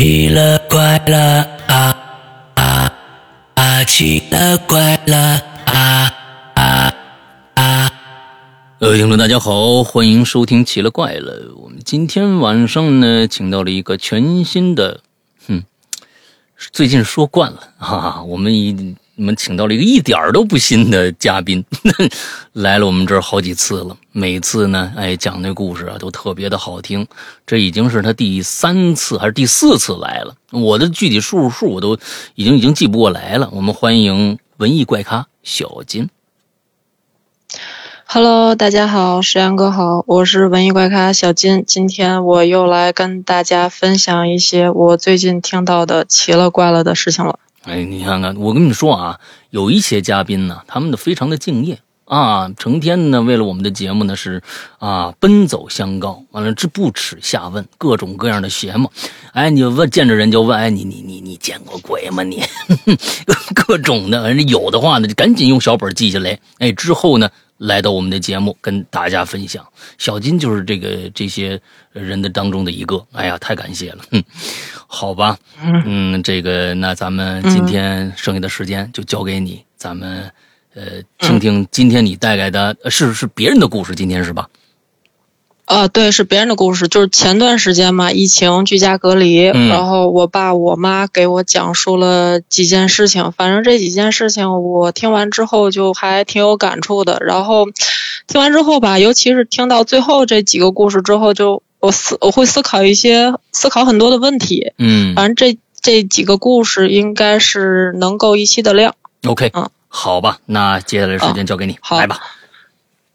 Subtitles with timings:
[0.00, 1.94] 奇了怪了啊
[2.54, 2.90] 啊
[3.52, 3.84] 啊！
[3.84, 6.10] 奇了怪了啊
[6.54, 6.94] 啊
[7.52, 7.92] 啊！
[8.78, 11.50] 呃，听众大家好，欢迎收听《奇了怪了》。
[11.54, 15.02] 我们今天晚上呢，请到了一个全新的，
[15.46, 15.64] 哼，
[16.72, 21.62] 最近说惯了哈、哈，我们一我们请到了一个一点儿都不新的嘉宾，
[22.54, 23.94] 来了我们这儿好几次了。
[24.12, 27.06] 每次呢，哎，讲那故事啊，都特别的好听。
[27.46, 31.98] 这已经是他第三次还是第四次来了，我的具体数数我都
[32.34, 33.50] 已经已经记不过来了。
[33.52, 36.08] 我们欢迎文艺怪咖小金。
[38.06, 41.62] Hello，大家好，石阳哥好，我是文艺怪咖小金。
[41.66, 47.38] 今天我又来跟大家分享一些我最近听到的奇了怪了的事情了。
[47.64, 54.42] 哎，你看看，我跟你说啊，有一些嘉宾呢，他们的非常的敬业啊，成天呢为了我们的节目呢是
[54.78, 58.88] 啊奔走相告，完了这不耻下问，各种各样的邪嘛。
[59.32, 62.42] 哎，你问见着人就问，哎，你你你你见过鬼吗你？
[63.54, 66.40] 各种的，反正有的话呢就赶紧用小本记下来。
[66.58, 69.64] 哎，之后呢来到我们的节目跟大家分享。
[69.98, 71.60] 小金就是这个这些
[71.92, 73.06] 人的当中的一个。
[73.12, 74.24] 哎呀，太感谢了，哼，
[74.92, 75.38] 好吧，
[75.84, 80.28] 嗯，这个那咱们今天剩下的时间就交给你，咱们
[80.74, 80.82] 呃
[81.16, 84.48] 听听今天你带来的、呃是是别人的故事，今天是吧？
[85.66, 97.22] 啊，对，是别人的故事，就是前段时间嘛，疫情居家隔离，嗯然后我爸我妈给我讲述了几件事情，反正这几件事情我听完之后就还挺有感触的。
[97.24, 97.66] 然后
[98.26, 104.72] 听完之后吧，尤其是听到最后这几个故事之后，就我思我会思考一些思考很多的问题。
[104.78, 108.94] 嗯反正这这几个故事应该是能够一期的量。
[109.26, 112.20] ，OK，嗯好吧，那接下来时间交给你，好来吧。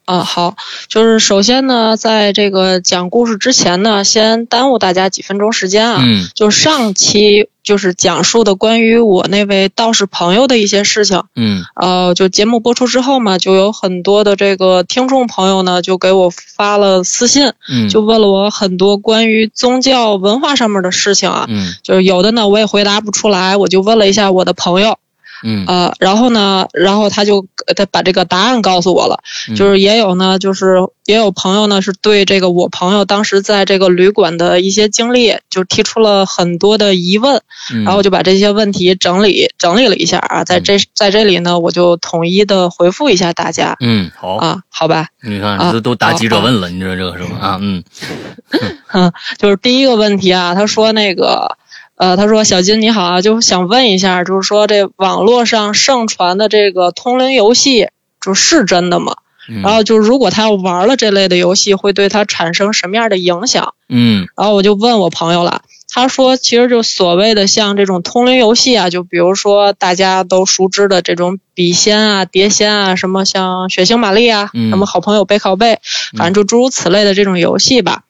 [0.06, 0.56] 啊，好，
[0.88, 6.04] 就是首先呢，在这个讲故事之前呢，先耽误大家几分钟时间啊。
[6.04, 21.46] 嗯就上期就是讲述的关于我那位道士朋友的一些事情，嗯呃，就节目播出之后嘛，就有很多的这个听众朋友呢，就给我发了私信，嗯，就问了我很多关于宗教文化上面的事情啊。
[21.50, 25.00] 嗯就是有的呢，我也回答不出来，我就问了一下我的朋友，
[25.46, 25.66] 嗯。
[25.68, 29.56] 呃，然后呢，然后他就呃他把这个答案告诉我了，嗯。
[29.56, 37.42] 就是也有呢，就是也有朋友呢是对这个我朋友当时在这个旅馆的一些经历，就提出了很多的疑问，
[37.72, 37.84] 嗯。
[37.84, 47.38] 然后就把这些问题整理整理了一下啊，在这在这里呢，我就统一的回复一下大家嗯好，啊，好吧，你看啊这都答记者问了，你知道这个是吧？
[47.40, 47.84] 啊嗯。
[48.94, 51.58] 嗯，就是第一个问题啊，他说那个。
[51.98, 57.90] 呃，他说：“小金你好啊，就想问一下，就是说这网络上盛传的这个通灵游戏，
[58.22, 59.16] 就是真的吗？
[59.48, 63.74] 嗯，然后就是如果他要玩了这类的游戏，会对他产生什么样的影响？
[63.88, 75.80] 嗯然后我就问我朋友了，他说其实就所谓的像这种通灵游戏啊，就比如说大家都熟知的这种笔仙啊、碟仙啊，什么像血腥玛丽啊，嗯什么好朋友背靠背，
[76.18, 78.02] 反正就诸如此类的这种游戏吧。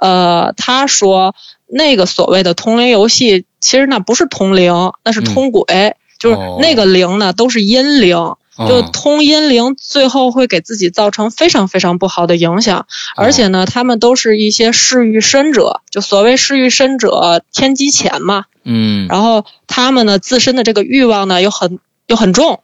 [0.00, 1.34] 呃，他说
[1.70, 6.58] 那个所谓的通灵游戏，其实那不是通灵，那是通鬼，就是哦。
[6.60, 8.34] 那个灵呢都是阴灵。
[8.58, 12.86] 就哦通阴灵，最后会给自己造成非常非常不好的影响，
[13.16, 18.44] 而且呢，他们都是一些嗜欲深者，就所谓嗜欲深者，天机浅嘛。
[18.62, 19.06] 嗯。
[19.08, 22.60] 然后他们呢自身的这个欲望呢又很又很重，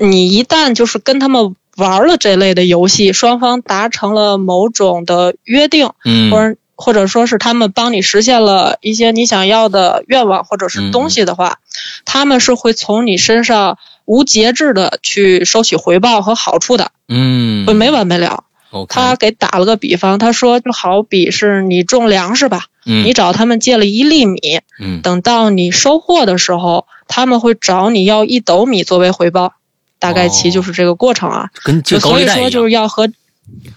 [0.00, 6.32] 你一旦就是跟他们玩了这类的游戏，双方达成了某种的约定，嗯。
[6.32, 11.58] 或者或者说是他们帮你实现了一些你想要的愿望或者是东西的话，
[12.04, 17.66] 他们是会从你身上无节制的去收取回报和好处的，嗯。
[17.66, 18.44] 会没完没了。
[18.88, 23.04] 他给打了个比方，他说就好比是你种粮食吧，嗯。
[23.04, 24.40] 你找他们借了一粒米，
[24.80, 25.00] 嗯。
[25.00, 29.52] 等到你收获的时候，他们会找你要一斗米作为回报，
[30.00, 31.50] 大概其就是这个过程啊。
[31.62, 33.08] 跟借就所以说就是要和，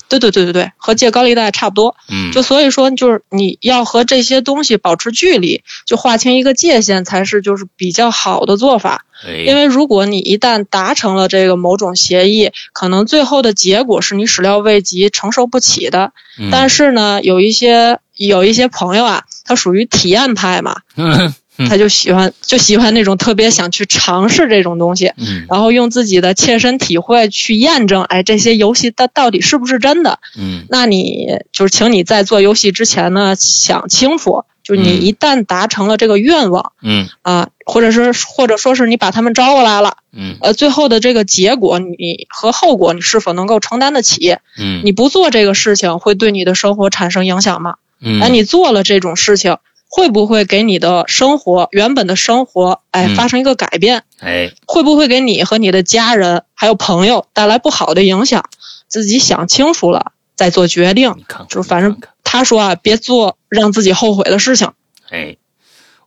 [0.10, 1.96] 对对对对对，和借高利贷差不多。
[2.10, 9.06] 嗯就所以说，就是你要和这些东西保持距离，就划清一个界限，才是就是比较好的做法。
[9.46, 16.14] 因哎为如果你一旦达成了这个某种协议，可能最后的结果是你始料未及、承受不起的。
[16.40, 21.34] 嗯但是呢，有一些有一些朋友啊，他属于体验派嘛，嗯嗯
[21.68, 25.46] 他就喜欢就喜欢那种特别想去尝试这种东西，嗯。
[25.50, 30.20] 然后用自己的切身体会去验证，哎，这些游戏它到底是不是真的？
[30.38, 30.66] 嗯。
[30.70, 35.02] 那你就是，请你在做游戏之前呢，想清楚，就是你嗯。
[35.02, 37.08] 一旦达成了这个愿望嗯。
[37.22, 40.36] 啊，或者是或者说是你把他们招过来了，嗯。
[40.42, 44.38] 呃，最后的这个结果你和后果你是否能够承担得起？
[44.60, 44.82] 嗯。
[44.86, 47.76] 你不做这个事情会对你的生活产生影响吗？
[48.00, 49.58] 嗯，哎，你做了这种事情，
[49.90, 54.04] 会不会给你的生活原本的生活，哎，嗯发生一个改变？
[54.20, 58.44] 哎，会不会给你和你的家人还有朋友带来不好的影响？
[58.88, 61.14] 自己想清楚了再做决定。
[61.18, 64.72] 你看看，就是反正他说啊，别做让自己后悔的事情。
[65.10, 65.38] 哎，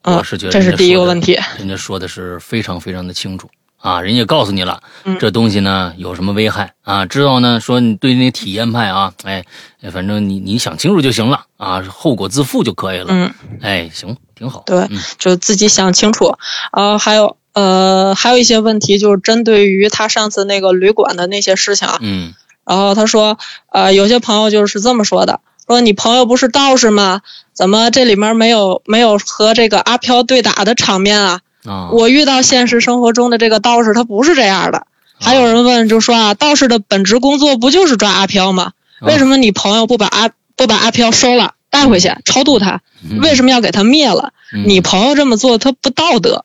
[0.03, 1.39] 嗯我是觉得这是第一个问题。
[1.59, 3.49] 人家说的是非常非常的清楚
[3.81, 9.45] 啊，人家告诉你了，嗯这东西呢有什么危害啊，知道呢，说你对那体验派啊，哎，
[9.81, 13.07] 哎反正你你想清楚就行了啊，后果自负就可以了。
[13.09, 14.63] 嗯，哎，行，挺好。
[14.67, 16.37] 对嗯就自己想清楚。
[16.73, 21.99] 呃，还有呃，还有一些问题就是针对于他上次那个旅馆的那些事情啊。
[22.01, 22.35] 嗯
[22.67, 23.39] 然后他说，
[23.73, 27.23] 呃，有些朋友就是这么说的，说你朋友不是道士吗？
[27.55, 31.41] 怎么这里面没有没有和这个阿飘对打的场面啊？
[31.65, 34.87] 啊，我遇到现实生活中的这个道士，他不是这样的。
[35.19, 38.73] 还有人问，就说啊，道士的本职工作不就是抓阿飘吗？
[39.01, 42.81] 为什么你朋友不把阿不把阿飘收了带回去超度他？
[43.21, 44.33] 为什么要给他灭了？
[44.53, 46.45] 嗯你朋友这么做，他不道德。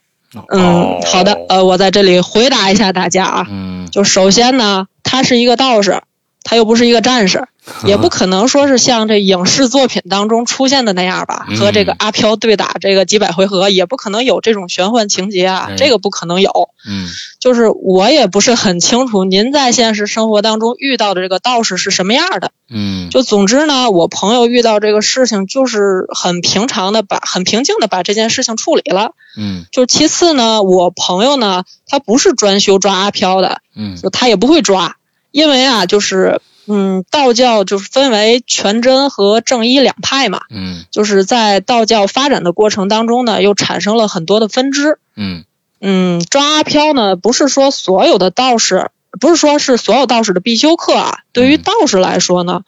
[0.49, 3.47] 嗯哦，好的，呃，我在这里回答一下大家啊。
[3.49, 6.01] 嗯就首先呢，他是一个道士，
[6.45, 7.47] 他又不是一个战士，
[7.85, 16.69] 也不可能说是像这影视作品当中出现的那样吧，嗯和这个阿飘对打这个几百回合，也不可能有这种玄幻情节啊哎，这个不可能有。
[16.87, 17.09] 嗯
[17.39, 22.51] 就是我也不是很清楚您在现实生活当中遇到的这个道士是什么样的。
[22.69, 29.11] 嗯就总之呢，我朋友遇到这个事情，就是很平常的把很平静的把这件事情处理了。
[29.37, 34.95] 嗯就其次呢，我朋友呢，他不是专修抓阿飘的，嗯就他也不会抓，
[35.35, 44.97] 因为啊，就是嗯，道教就是分为全真和正一两派嘛，嗯就是在道教发展的过程当中呢，又产生了很多的分支。
[45.17, 45.43] 嗯
[45.81, 51.19] 嗯，抓阿飘呢，不是说所有的道士，不是说是所有道士的必修课啊。
[51.33, 52.61] 对于嗯道士来说呢，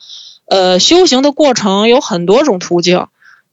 [0.45, 3.07] 呃，修行的过程有很多种途径，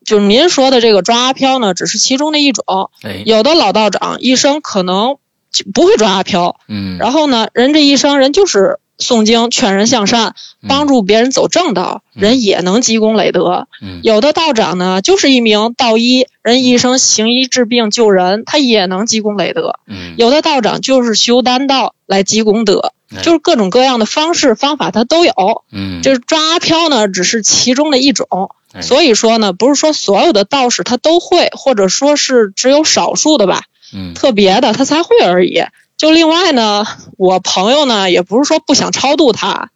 [0.04, 2.90] 就是您说的这个抓阿飘呢，只是其中的一种。
[3.04, 5.18] 哎有的老道长一生可能
[5.52, 13.66] 就不会抓阿飘，嗯，然后呢，人这一生人就是诵经劝人向善，嗯帮助别人走正道，人也能积功累德。
[13.82, 19.78] 嗯有的道长呢，就是一名道医，人一生行医治病救人，他也能积功累德。
[19.86, 25.32] 嗯有的道长就是修丹道来积功德，哎就是各种各样的方式方法他都有。
[25.72, 28.26] 嗯就是抓阿飘呢，只是其中的一种。
[28.72, 33.62] 哎所以说呢，不是说所有的道士他都会，或者说是只有少数的吧，
[33.94, 35.62] 嗯特别的他才会而已。
[36.04, 36.84] 就另外呢，
[37.16, 39.70] 我朋友呢也不是说不想超度他，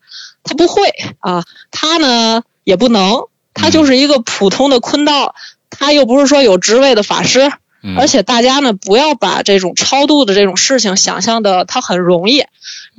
[0.44, 0.82] 他不会
[1.20, 3.22] 啊，他呢也不能，
[3.54, 5.34] 他就是一个普通的坤道，
[5.70, 7.50] 他又不是说有职位的法师，
[7.82, 12.44] 嗯而且大家呢不要把这种超度的这种事情想象的它很容易。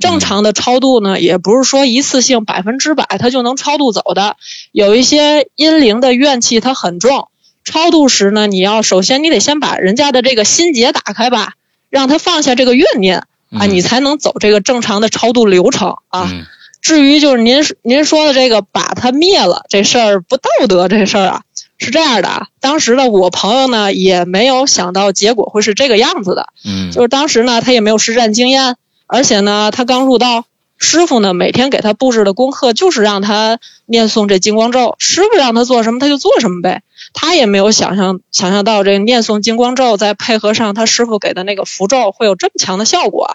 [0.00, 4.38] 正常的超度呢，也不是说一次性百分之百它就能超度走的，
[4.72, 7.28] 有一些阴灵的怨气它很重。
[7.62, 11.52] 超度时呢，你要首先你得先把人家的这个心结打开吧，
[11.90, 13.26] 让他放下这个怨念啊，
[13.66, 13.70] 嗯。
[13.70, 16.28] 你才能走这个正常的超度流程啊。
[16.32, 16.46] 嗯。
[16.80, 21.42] 至于就是您您说的这个把他灭了这事儿不道德这事儿啊，
[21.76, 26.90] 是这样的啊，当时呢我朋友呢也没有想到结果会是这个样子的，嗯。
[26.90, 28.76] 就是当时呢他也没有实战经验，
[29.06, 30.46] 而且呢他刚入道，
[30.78, 43.34] 师傅呢每天给他布置的功课就是让他念诵这金光咒，师傅让他做什么他就做什么呗，他也没有想象想象到这个念诵金光咒再配合上他师傅给的那个符咒会有这么强的效果啊。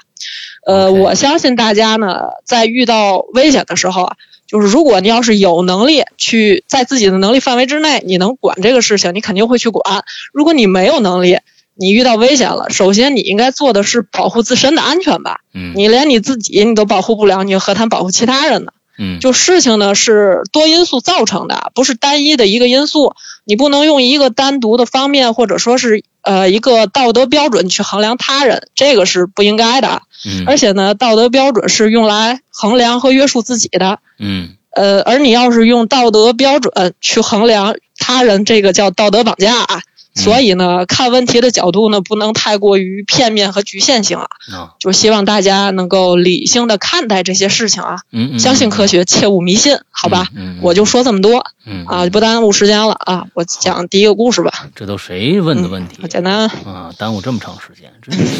[0.66, 4.16] 呃我相信大家呢，在遇到危险的时候啊，
[4.48, 10.04] 就是如果你要是有能力去在自己的能力范围之内，你能管这个事情，你肯定会去管。
[10.34, 11.38] 如果你没有能力，
[11.76, 15.42] 你遇到危险了，首先你应该做的是保护自身的安全吧。
[15.54, 18.72] 嗯你连你自己你都保护不了，你何谈保护其他人呢？
[18.98, 23.16] 嗯就事情呢是多因素造成的，不是单一的一个因素。
[23.44, 30.02] 你不能用一个单独的方面，或者说是呃一个道德标准去衡量他人，这个是不应该的。
[30.26, 34.00] 嗯而且呢，道德标准是用来衡量和约束自己的。
[34.18, 39.82] 嗯呃，而你要是用道德标准去衡量他人，这个叫道德绑架啊。
[40.16, 44.28] 所以呢，看问题的角度呢，不能太过于片面和局限性啊。
[44.52, 50.28] 啊就希望大家能够理性的看待这些事情啊，嗯嗯相信科学，切勿迷信，好吧？
[50.62, 53.26] 我就说这么多嗯啊，不耽误时间了啊。
[53.34, 56.94] 我讲第一个故事吧，这都谁问的问题我简单啊？
[56.98, 58.34] 耽误这么长时间，真是。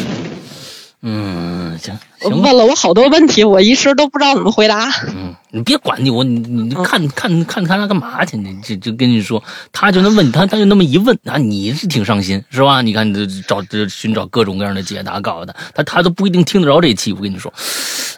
[1.02, 4.90] 嗯，行行，问了我好多问题，我一时都不知道怎么回答。
[5.08, 8.36] 嗯，你别管你，我你你嗯看看看看他干嘛去？
[8.36, 12.82] 你这就跟你说，他就那问他他就那么一问啊，你是挺上心是吧？
[12.82, 17.12] 你看这找这寻找各种各样的解答，告诉他，他他都不一定听得着这期。
[17.12, 17.52] 我跟你说，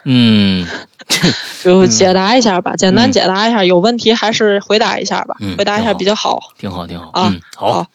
[0.05, 0.67] 嗯，
[1.63, 6.53] 就解答一下吧，简单解答一下，有问题还是回答一下吧，嗯回答一下比较好。
[6.57, 7.87] 挺好挺好，啊嗯，好，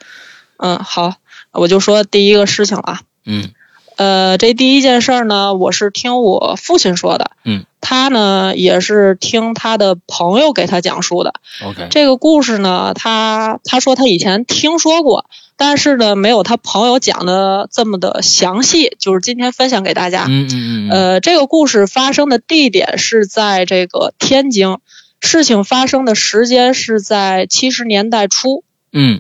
[0.58, 1.16] 嗯，好，
[1.52, 3.00] 我就说第一个事情了。
[3.26, 3.50] 嗯
[3.98, 7.32] 呃，这第一件事儿呢，我是听我父亲说的。
[7.44, 11.34] 嗯，他呢也是听他的朋友给他讲述的。
[11.64, 15.26] ，OK，这个故事呢，他他说他以前听说过，
[15.58, 20.26] 但是呢没有他朋友讲的这么的详细，就是今天分享给大家。
[20.28, 24.78] 嗯嗯嗯，嗯，呃，这个故事发生的地点是在这个天津，
[25.20, 28.64] 事情发生的时间是在七十年代初。
[28.92, 29.20] 嗯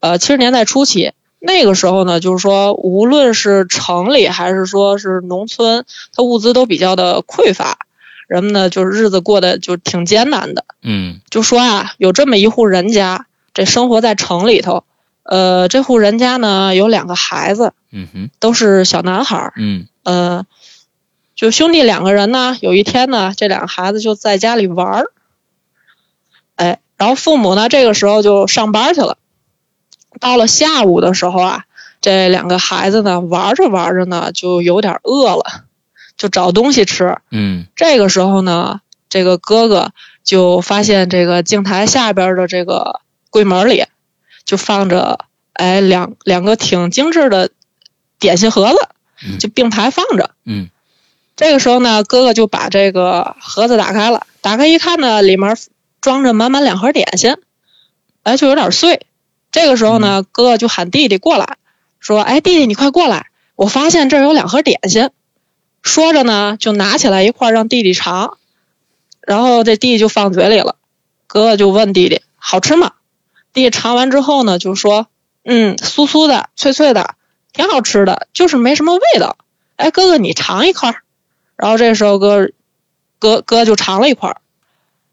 [0.00, 7.78] 呃，七十年代初期，那个时候呢，就是说，无论是城里还是说是农村，它物资都比较的匮乏，
[8.26, 10.64] 人们呢就是日子过得就挺艰难的。
[10.82, 14.84] 嗯就说啊，有这么一户人家，这生活在城里头，
[15.22, 20.46] 呃，这户人家呢有两个孩子，嗯哼，都是小男孩儿，嗯呃，
[21.36, 25.12] 就兄弟两个人呢，有一天呢，这两个孩子就在家里玩儿，
[26.56, 29.18] 哎，然后父母呢这个时候就上班去了。
[30.20, 31.64] 到了下午的时候啊，
[32.00, 35.64] 这两个孩子呢玩着玩着呢就有点饿了，
[36.16, 37.18] 就找东西吃。
[37.30, 39.92] 嗯这个时候呢，这个哥哥
[40.24, 43.84] 就发现这个镜台下边的这个柜门里
[44.44, 45.20] 就放着
[45.52, 47.50] 哎两两个挺精致的
[48.18, 48.88] 点心盒子，
[49.26, 50.30] 嗯就并排放着。
[50.44, 50.68] 嗯
[51.36, 55.56] 这个时候呢，哥哥就把这个盒子打开了，打开一看呢，里面
[56.00, 57.36] 装着满满两盒点心，
[58.24, 59.06] 哎，就有点碎。
[59.50, 61.56] 这个时候呢，哥哥就喊弟弟过来，
[62.00, 65.10] 说：“哎，弟弟，你快过来，我发现这儿有两盒点心。”
[65.82, 68.36] 说着呢，就拿起来一块儿让弟弟尝，
[69.20, 70.76] 然后这弟弟就放嘴里了。
[71.26, 72.92] 哥哥就问弟弟：“好吃吗？”
[73.54, 75.08] 弟弟尝完之后呢，就说
[75.44, 77.14] ：“嗯，酥酥的，脆脆的，
[77.52, 79.38] 挺好吃的，就是没什么味道。”
[79.76, 81.02] 哎，哥哥，你尝一块儿。
[81.56, 82.50] 然后这时候哥
[83.18, 84.40] 哥哥就尝了一块儿，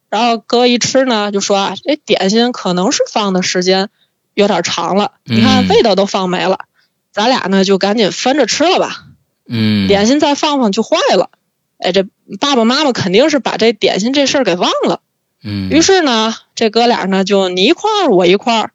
[0.10, 3.90] 然后哥一吃呢，就说啊，这点心可能是放的时间
[4.36, 6.66] 有点长了，你看嗯味道都放没了，
[7.12, 9.06] 咱俩呢就赶紧分着吃了吧，
[9.48, 11.32] 嗯，点心再放放就坏了。
[11.80, 12.04] 哎，这
[12.40, 15.02] 爸爸妈妈肯定是把这点心这事儿给忘了。
[15.44, 18.72] 嗯，于是呢，这哥俩呢就你一块儿我一块儿，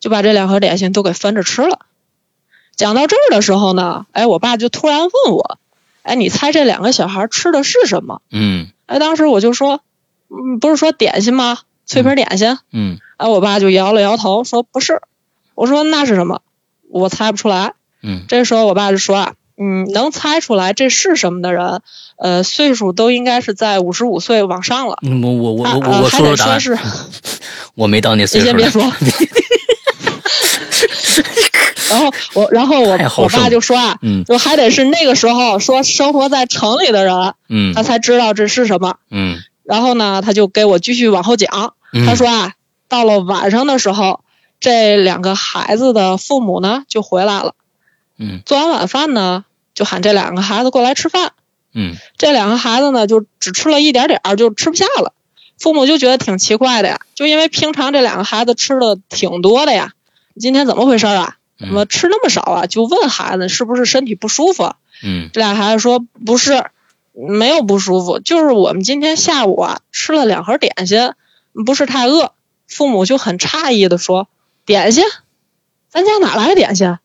[0.00, 1.80] 就把这两盒点心都给分着吃了。
[2.76, 5.58] 讲到这儿的时候呢，哎，我爸就突然问我，
[6.02, 8.20] 哎，你猜这两个小孩吃的是什么？
[8.30, 9.80] 嗯哎，当时我就说，
[10.28, 11.58] 嗯，不是说点心吗？
[11.86, 12.56] 脆皮点心。
[12.72, 15.00] 嗯哎，我爸就摇了摇头，说不是。
[15.54, 16.40] 我说那是什么？
[16.90, 17.74] 我猜不出来。
[18.02, 21.80] 嗯这时候我爸就说啊，嗯，能猜出来这是什么的人，
[22.16, 24.98] 呃，岁数都应该是在五十五岁往上了。
[25.02, 26.76] 嗯，我我我我啊我说说答案，是，
[27.76, 28.52] 我没到那岁数你。
[28.52, 28.82] 先别说。
[31.90, 38.96] 然后我，然后我我爸就说啊，嗯就还得是那个时候说生活在城里的人，嗯他才知道这是什么。
[39.10, 42.52] 嗯然后呢，他就给我继续往后讲，嗯，他说啊，
[42.88, 44.20] 到了晚上的时候，
[44.60, 47.54] 这两个孩子的父母呢就回来了，
[48.18, 49.44] 嗯做完晚饭呢，
[49.74, 51.32] 就喊这两个孩子过来吃饭。
[51.72, 55.12] 嗯这两个孩子呢，就只吃了一点点儿，就吃不下了。
[55.58, 59.92] 父母就觉得挺奇怪的呀，就因为平常这两个孩子吃的挺多的呀，
[60.38, 61.36] 今天怎么回事啊？
[61.58, 62.66] 怎么吃那么少啊？
[62.66, 64.74] 就问孩子是不是身体不舒服？
[65.02, 66.64] 嗯这俩孩子说不是，
[67.14, 71.12] 没有不舒服，就是我们今天下午啊吃了两盒点心，
[71.64, 72.32] 不是太饿。
[72.66, 74.26] 父母就很诧异的说
[74.66, 75.04] ：“点心？
[75.88, 76.96] 咱家哪来的点心？”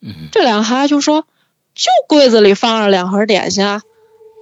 [0.00, 1.26] 嗯这两个孩子就说
[1.74, 3.82] ：“就柜子里放着两盒点心啊。”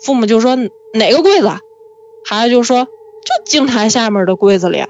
[0.05, 0.57] 父母就说
[0.95, 1.61] ：“哪个柜子啊？”
[2.29, 2.85] 孩子就说
[3.25, 4.85] ：“就镜台下面的柜子里。”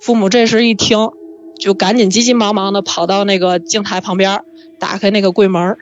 [0.00, 1.10] 父母这时一听，
[1.58, 4.44] 就赶紧急急忙忙的跑到那个镜台旁边，
[4.78, 5.78] 打开那个柜门，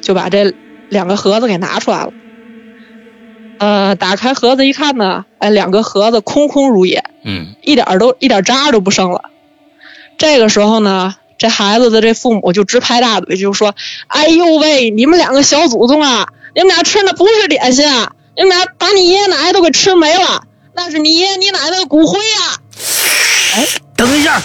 [0.00, 0.52] 就把这
[0.88, 2.12] 两个盒子给拿出来了。
[3.58, 9.30] 呃，打开盒子一看呢，哎，两个盒子空空如也，嗯一点都一点渣都不剩了。
[10.18, 13.74] 这个时候呢，这孩子的这父母就直拍大腿，就说
[14.08, 20.44] ：“哎呦喂，你们两个小祖宗啊，你们俩吃的不是点心啊，你们俩把你爷爷奶奶都给吃没了，
[20.74, 22.60] 那是你爷爷你奶奶的骨灰呀、
[23.56, 24.40] 哎等一下，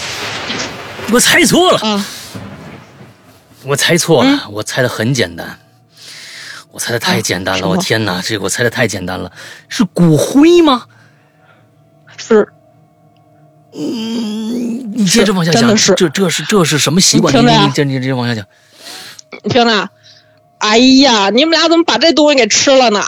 [1.12, 2.06] 我猜错了，啊！”
[3.64, 5.58] 我猜错了，嗯我猜的很简单，
[6.72, 9.30] 我猜的太简单了，啊我天哪，这个我猜的太简单了，
[9.68, 10.86] 是骨灰吗？
[12.16, 12.48] 是
[13.74, 17.32] 嗯你接着往下讲，是这这是这是什么习惯？
[17.32, 18.44] 你听着呀你你你这你这往下讲，
[19.42, 19.90] 你听着，
[20.58, 23.04] 哎呀，你们俩怎么把这东西给吃了呢？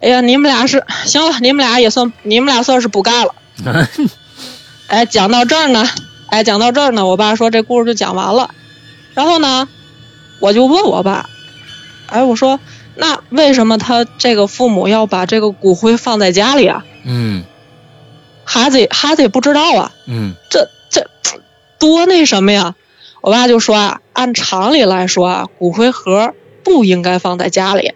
[0.00, 3.34] 哎呀，你们俩是行了，你们俩也算你们俩算是不干了。
[4.88, 5.86] 哎，讲到这儿呢，
[6.28, 8.50] 哎，讲到这儿呢，我爸说这故事就讲完了。
[9.14, 9.68] 然后呢，
[10.40, 11.28] 我就问我爸，
[12.06, 12.60] 哎，我说
[13.00, 16.84] 那为什么他这个父母要把这个骨灰放在家里啊？
[17.04, 17.44] 嗯。
[18.44, 20.34] 孩子也孩子也不知道啊，嗯。
[20.50, 21.08] 这这
[21.78, 22.74] 多那什么呀？
[23.20, 27.92] 我我爸就说啊，按常理来说啊，骨灰盒不应该放在家里，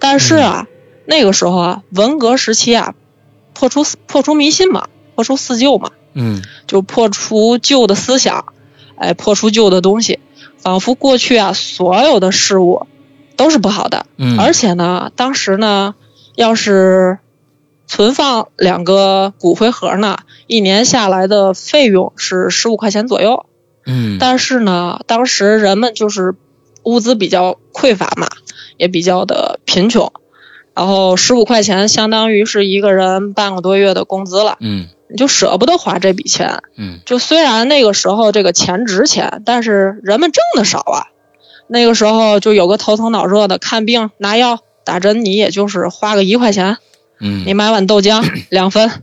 [0.00, 0.66] 但是啊，
[1.04, 2.94] 那个时候啊，文革时期啊，
[3.52, 6.42] 破除破除迷信嘛，破除四旧嘛，嗯。
[6.66, 8.54] 就破除旧的思想，
[8.96, 10.18] 哎，破除旧的东西，
[10.56, 12.86] 仿佛过去啊所有的事物
[13.36, 15.94] 都是不好的，嗯，而且呢，当时呢，
[16.34, 17.18] 要是
[17.86, 23.46] 存放两个骨灰盒呢，一年下来的费用是十五块钱左右。
[23.86, 26.34] 嗯但是呢，当时人们就是
[26.84, 28.28] 物资比较匮乏嘛，
[28.78, 30.10] 也比较的贫穷，
[30.72, 36.62] 然后十五块钱相当于是一个人半个多月的工资了，嗯你就舍不得花这笔钱。
[36.78, 41.08] 嗯就虽然那个时候这个钱值钱，但是人们挣的少啊。
[41.66, 46.78] 那个时候就有个头疼脑热的，看病拿药打针，你也就是花个一块钱，
[47.20, 49.02] 嗯，你买碗豆浆两分，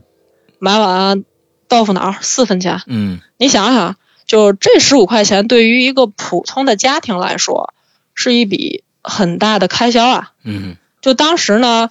[0.59, 1.23] 买碗
[1.67, 2.81] 豆腐脑四分钱。
[2.87, 7.73] 嗯你想想，就这十五块钱对于一个普通的家庭来说，
[8.13, 10.31] 是一笔很大的开销啊。
[10.43, 11.89] 嗯就当时呢，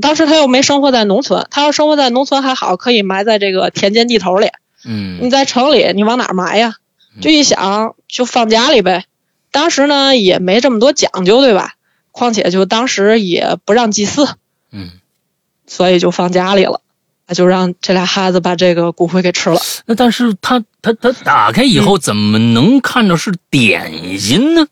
[0.00, 4.48] 当时他又没生活在农村，他要生活在农村还好，可以埋在这个田间地头里。
[4.84, 6.74] 嗯你在城里，你往哪儿埋呀？
[7.20, 9.04] 就一想，就放家里呗。
[9.52, 11.74] 当时呢也没这么多讲究，对吧？
[12.10, 14.28] 况且就当时也不让祭祀，
[14.72, 14.90] 嗯，
[15.68, 16.80] 所以就放家里了。
[17.32, 19.58] 就让这俩孩子把这个骨灰给吃了。
[19.86, 24.66] 那但是他他他打开以后怎么能看着是点心呢？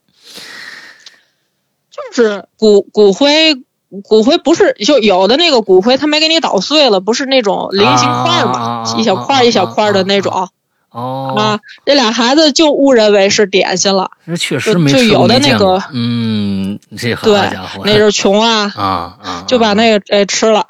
[1.91, 3.55] 就是骨骨灰，
[4.03, 10.51] 骨灰不是就有的那个骨灰，他没给你捣碎了，不是那种菱形块嘛，啊一小块一小块的那种
[10.90, 11.61] 哦，啊。
[11.87, 20.66] 这俩孩子就误认为是点心了，那确实就没就有的那个嗯，这好对家伙，，那是穷啊， 啊啊，就把那个哎吃了。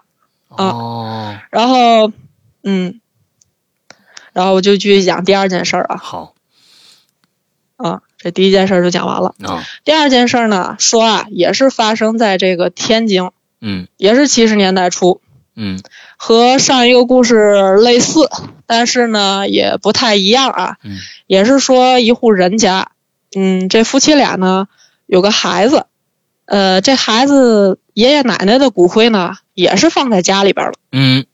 [0.48, 2.10] 啊哦，然后，
[2.64, 3.00] 嗯，
[4.32, 6.34] 然后我就继续讲第二件事儿啊好
[7.76, 9.34] 啊，这第一件事儿就讲完了。
[9.44, 13.30] 啊，第二件事儿呢，说啊，也是发生在这个天津，
[13.60, 15.20] 嗯也是七十年代初，
[15.54, 15.80] 嗯
[16.22, 18.28] 和上一个故事类似，
[18.66, 20.76] 但是呢也不太一样啊。
[20.84, 22.90] 嗯也是说一户人家，
[23.34, 24.68] 嗯，这夫妻俩呢
[25.06, 25.86] 有个孩子，
[26.44, 30.74] 呃，这孩子爷爷奶奶的骨灰呢也是放在家里边了。
[30.92, 31.24] 嗯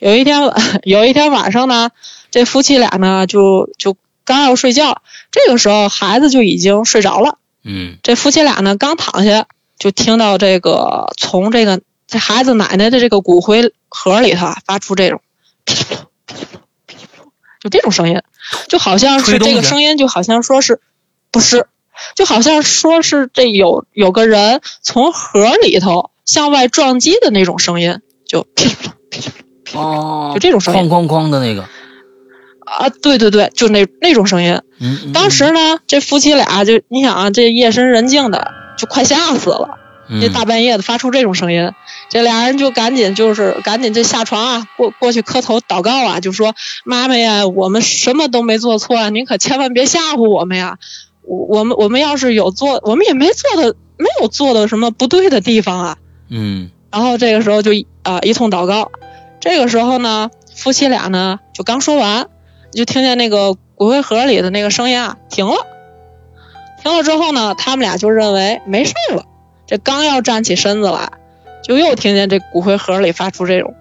[0.00, 1.90] 有一天晚 有一天晚上呢，
[2.32, 5.00] 这夫妻俩呢就就刚要睡觉，
[5.30, 7.38] 这个时候孩子就已经睡着了。
[7.62, 9.46] 嗯这夫妻俩呢刚躺下，
[9.78, 15.20] 就听到这个从这个这孩子奶奶的这个骨灰盒里头啊发出这种
[15.64, 17.28] 噼里啪啦噼里啪啦噼里啪啦，
[17.60, 18.22] 就这种声音，
[18.66, 20.80] 就好像是这个声音，就好像说是
[21.30, 21.66] 不是，
[22.16, 29.84] 就好像说是这有有个人从盒里头向外撞击的那种声音，就噼里啪啦噼里啪啦。
[29.84, 31.68] 哦，就这种声音哐哐哐的那个，
[32.64, 34.62] 啊，对对对，就那那种声音。
[34.78, 39.78] 嗯，嗯当时呢，这夫妻俩就你想啊，这夜深人静的，就快吓死了。
[40.10, 41.70] 嗯这大半夜的发出这种声音，
[42.08, 50.78] 这俩人就赶紧就是赶紧就下床啊，过过去磕头祷告啊，就说妈妈呀，我们什么都没做错啊，您可千万别吓唬我们呀。
[51.22, 55.96] 我我们我们要是有做，我们也没做的没有做的什么不对的地方啊。
[56.30, 58.90] 嗯然后这个时候就啊、一通祷告，
[59.40, 62.28] 这个时候呢，夫妻俩呢就刚说完，
[62.72, 65.66] 就听见那个骨灰盒里的那个声音啊停了，
[66.82, 69.24] 停了之后呢，他们俩就认为没事儿了，
[69.66, 71.10] 这刚要站起身子来，
[71.68, 73.74] 就又听见这骨灰盒里发出这种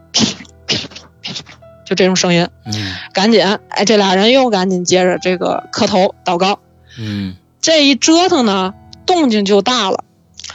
[1.86, 2.74] 就这种声音，嗯
[3.14, 6.60] 赶紧哎，这俩人又赶紧接着这个磕头祷告，
[7.00, 8.74] 嗯这一折腾呢，
[9.06, 10.04] 动静就大了，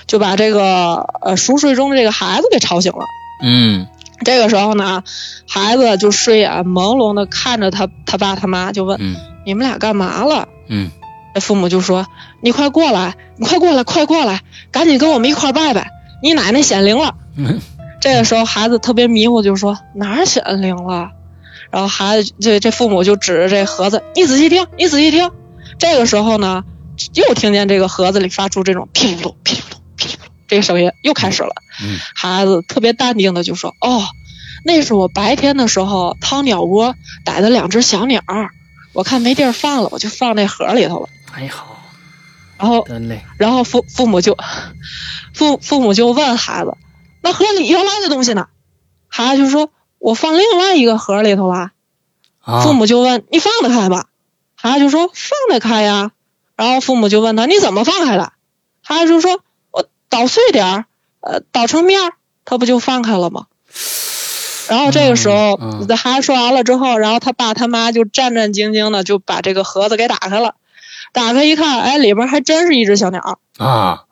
[0.07, 3.07] 就把这个呃熟睡中的这个孩子给吵醒了。
[3.43, 3.87] 嗯
[4.25, 5.03] 这个时候呢，
[5.49, 10.49] 孩子就睡眼朦胧的看着他他爸他妈，就问、嗯你们俩干嘛了？
[10.69, 10.91] 嗯
[11.35, 12.07] 这父母就说
[12.43, 15.91] 你快过来，你快过来，快过来，赶紧跟我们一块拜拜，
[16.23, 17.15] 你奶奶显灵了。
[17.37, 17.61] 嗯
[18.01, 21.11] 这个时候孩子特别迷糊，就说哪儿显灵了？
[21.71, 25.31] 然后孩子这这父母就指着这盒子，你仔细听，你仔细听。
[25.79, 26.65] 这个时候呢，
[27.15, 31.55] 又听见这个盒子里发出这种噼里啪啦噼里啪啦噼里啪啦这个声音又开始了。
[31.83, 34.03] 嗯孩子特别淡定的就说：“哦，
[34.65, 38.23] 那是我白天的时候掏鸟窝逮的两只小鸟，
[38.93, 41.09] 我看没地儿放了，我就放那盒里头了。
[41.31, 41.81] 还好，
[42.59, 44.37] 然后，得嘞，然后父父母就
[45.33, 46.77] 父父母就问孩子：
[47.23, 48.49] 那盒里原来的东西呢？
[49.09, 51.71] 孩子就说：我放另外一个盒里头了。
[52.41, 54.07] 啊，父母就问：你放得开吧？
[54.55, 56.11] 孩子就说：放得开呀。
[56.57, 58.33] 然后父母就问他：你怎么放开的？
[58.83, 60.85] 孩子就说：我捣碎点儿，
[61.21, 62.13] 呃，捣成面儿，
[62.45, 63.47] 他不就放开了吗？
[64.69, 65.57] 然后这个时候，
[65.97, 70.55] 孩子说完了之后，然后他爸他妈就战战兢兢的就把这个盒子给打开了，
[71.13, 73.39] 打开一看，哎，里边还真是一只小鸟。
[73.59, 74.05] 啊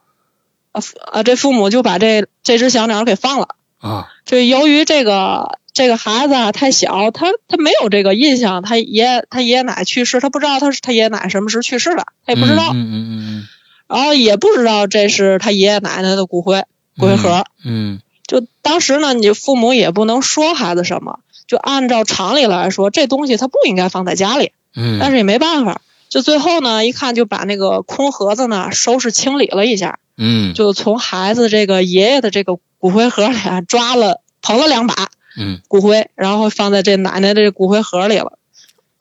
[0.72, 3.48] 啊这父母就把这这只小鸟给放了。
[3.80, 13.48] 啊就由于这个这个孩子啊太小，他他没有这个印象，他爷他爷爷奶奶去世，他不知道他是他爷爷奶奶什么时候去世的，他也不知道，嗯嗯嗯
[13.88, 16.64] 然后也不知道这是他爷爷奶奶的骨灰
[16.98, 17.44] 骨灰盒。
[17.64, 25.80] 嗯就当时呢，你父母也不能说孩子什么，就按照常理来说，这东西他不应该放在家里，嗯，但是也没办法。
[26.08, 38.36] 就最后呢，一看就把那个空盒子呢收拾清理了一下，嗯就从孩子这个爷爷的这个骨灰盒里啊抓了捧了两把嗯，骨灰，然后放在这奶奶的这骨灰盒里了。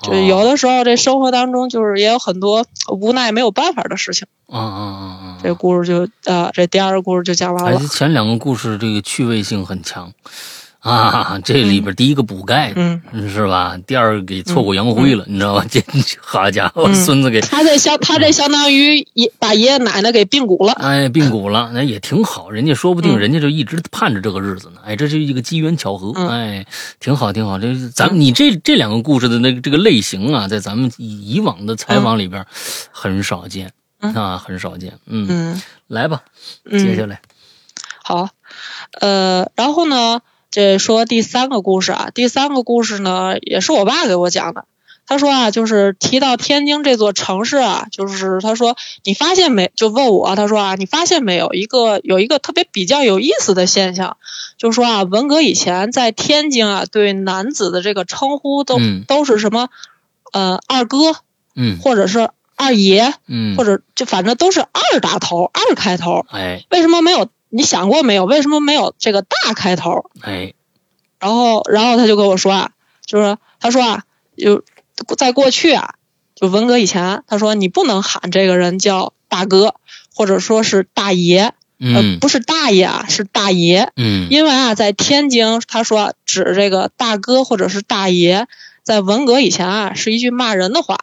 [0.01, 4.27] 就有的时候这生活当中就是也有很多无奈没有办法的事情。
[4.47, 10.13] 啊啊啊啊，这故事就呃这第二个故事就讲完哎了。，前两个故事这个趣味性很强
[10.79, 13.77] 啊，这里边第一个补钙，嗯，是吧？
[13.85, 15.65] 第二个给挫骨扬灰了，你知道吧？
[15.69, 15.83] 这
[16.21, 20.71] 好家伙，嗯孙子给他这相他这相当于爷把爷爷奶奶给病骨了。
[20.73, 22.49] 哎病骨了，那也挺好。
[22.49, 24.79] 人家说不定嗯人家就一直盼着这个日子呢。
[24.85, 26.65] 哎，这是一个机缘巧合，嗯哎，
[26.99, 27.59] 挺好挺好。
[27.59, 32.45] 这咱们你这这两个故事的那个这个类型啊，在咱们以以往的采访里边
[32.91, 34.93] 很少见嗯啊，很少见。
[35.07, 36.21] 嗯，嗯来吧，
[36.63, 37.19] 嗯，接下来，
[38.01, 38.29] 好，
[39.01, 40.21] 呃，然后呢，
[40.59, 44.65] 这说第三个故事啊，第三个故事呢也是我爸给我讲的。
[45.07, 49.71] 他说啊，就是提到天津这座城市啊，就是他说你发现没？
[49.77, 54.17] 就问我，他说啊，你发现没有一个有一个特别比较有意思的现象，
[54.57, 59.69] 就是说啊，文革以前在天津啊，对男子的这个称呼都、嗯都是什么
[60.33, 61.15] 呃二哥
[61.55, 66.25] 嗯或者是二爷，嗯，或者就反正都是二打头，二开头。
[66.29, 67.29] 哎为什么没有？
[67.49, 68.25] 你想过没有？
[68.25, 70.09] 为什么没有这个大开头？
[70.21, 70.53] 哎，
[71.19, 72.71] 然后，然后他就跟我说啊，
[73.05, 74.03] 就是他说啊，
[74.37, 74.63] 就
[75.17, 75.95] 在过去啊，
[76.35, 79.75] 就文革以前，他说你不能喊这个人叫大哥，
[80.15, 83.91] 或者说是大爷，呃，嗯不是大爷啊，是大爷。
[83.95, 88.47] 嗯因为啊，在天津，他说指这个大哥或者是大爷，
[88.83, 90.97] 在文革以前啊，是一句骂人的话。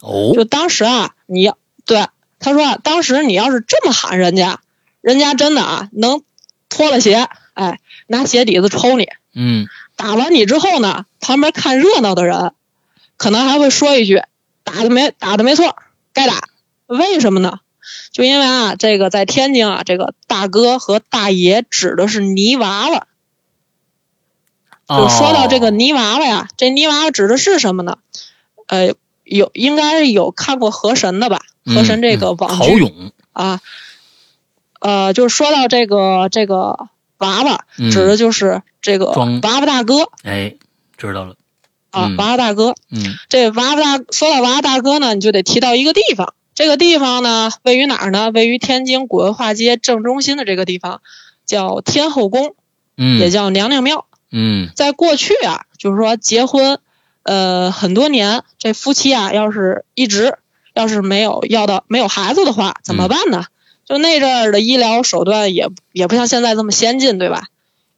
[0.00, 2.06] 哦就当时啊，你要对
[2.38, 4.60] 他说啊，当时你要是这么喊人家，
[5.04, 6.22] 人家真的啊能
[6.70, 9.06] 脱了鞋，哎，拿鞋底子抽你。
[9.34, 12.52] 嗯打完你之后呢，旁边看热闹的人
[13.18, 14.22] 可能还会说一句
[14.64, 15.76] ：“打的没打的没错，
[16.14, 16.48] 该打。”
[16.86, 17.60] 为什么呢？
[18.12, 23.06] 就因为啊，这个在天津啊，这个大哥和大爷指的是泥娃娃。
[24.88, 27.98] 就说到这个哦泥娃娃呀，这泥娃娃指的是什么呢？
[28.68, 31.42] 呃，有应该是有看过河神的吧？
[31.66, 33.60] 河神这个嗯网剧、陶勇，啊，
[34.84, 40.56] 呃，就是说到这个这个娃娃，嗯指的就是这个娃娃大哥哎，
[40.98, 41.36] 知道了，
[41.90, 42.74] 啊，嗯娃娃大哥。
[42.90, 48.30] 嗯这娃娃大说到娃娃大哥呢，你就得提到一个地方，这个地方呢位于哪儿呢？
[48.34, 51.00] 位于天津古文化街正中心的这个地方，
[51.46, 52.54] 叫天后宫，
[52.98, 54.04] 嗯，也叫娘娘庙。
[54.30, 56.78] 嗯在过去啊，就是说结婚，
[57.22, 60.36] 呃，很多年，这夫妻啊，要是一直
[60.74, 63.46] 要是没有要到没有孩子的话，怎么办呢？
[63.86, 67.48] 就那阵儿的医疗手段也也不像现在这么先进，对吧？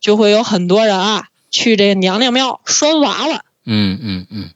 [0.01, 4.51] 就会有很多人啊去这个娘娘庙拴娃娃嗯嗯嗯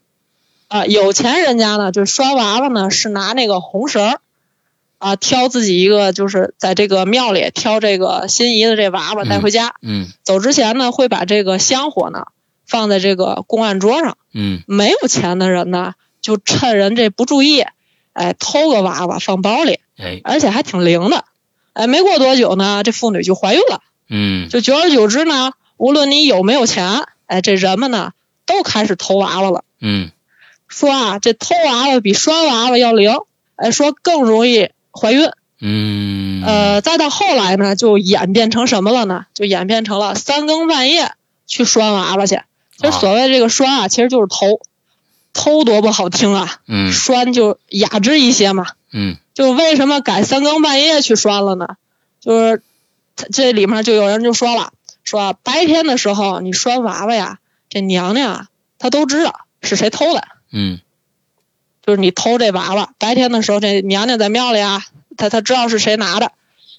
[0.67, 4.21] 啊、有钱人家呢，就拴娃娃呢是拿那个红绳儿
[4.99, 9.75] 啊挑自己一个，就是在这个庙里挑这个心仪的这娃娃带回家。
[9.81, 12.27] 嗯走之前呢，会把这个香火呢
[12.65, 14.17] 放在这个供案桌上。
[14.33, 17.65] 嗯没有钱的人呢，就趁人这不注意，
[18.13, 21.25] 哎，偷个娃娃放包里，哎而且还挺灵的。
[21.73, 23.81] 哎，没过多久呢，这妇女就怀孕了。
[24.09, 28.11] 嗯就久而久之呢，无论你有没有钱，哎，这人们呢
[28.45, 29.63] 都开始偷娃娃了。
[29.79, 30.11] 嗯
[30.67, 33.13] 说啊，这偷娃娃比拴娃娃要灵，
[33.55, 35.29] 哎，说更容易怀孕。
[35.61, 39.25] 嗯呃，再到后来呢，就演变成什么了呢？
[39.33, 41.11] 就演变成了三更半夜
[41.45, 42.41] 去拴娃娃去。
[42.77, 44.59] 其实所谓这个拴啊，其实就是偷，
[45.33, 48.65] 偷多不好听啊，嗯拴就雅致一些嘛。
[48.91, 51.77] 嗯就为什么改三更半夜去拴了呢？
[52.19, 52.61] 就是
[53.15, 57.39] 它这里面就有人就说了，说啊白天的时候你拴娃娃呀，
[57.69, 60.79] 这娘娘啊她都知道是谁偷的，嗯
[61.85, 64.85] 就是你偷这娃娃，白天的时候这娘娘在庙里啊，
[65.17, 66.31] 她她知道是谁拿的。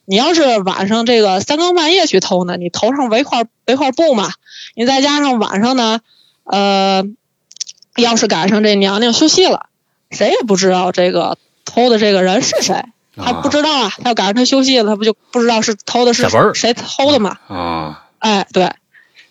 [0.04, 4.32] 你要是晚上这个三更半夜去偷呢，你头上围块围块布嘛，
[4.74, 6.00] 你再加上晚上呢，
[6.44, 7.04] 呃，
[7.96, 9.66] 要是赶上这娘娘休息了，
[10.10, 12.84] 谁也不知道这个偷的这个人是谁，
[13.16, 17.38] 他不知道啊，他要赶上他休息了，他不就不知道是偷的是谁偷的嘛？
[17.48, 18.72] 啊哎，对，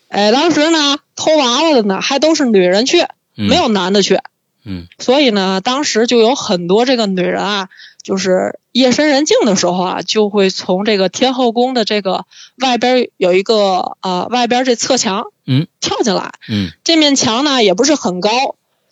[0.09, 3.01] 哎，当时呢，偷娃娃的呢还都是女人去，
[3.37, 4.19] 嗯没有男的去。
[4.63, 7.69] 嗯所以呢，当时就有很多这个女人啊，
[8.03, 12.25] 就是夜深人静的时候啊，就会从这个天后宫的这个
[12.57, 16.33] 外边有一个呃外边这侧墙，嗯，跳进来。
[16.47, 18.29] 嗯这面墙呢也不是很高，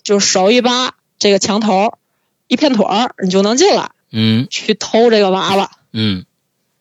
[0.01, 1.93] 就手一扒这个墙头，
[2.49, 5.71] 一片腿儿你就能进来嗯去偷这个娃娃。
[5.93, 6.25] 嗯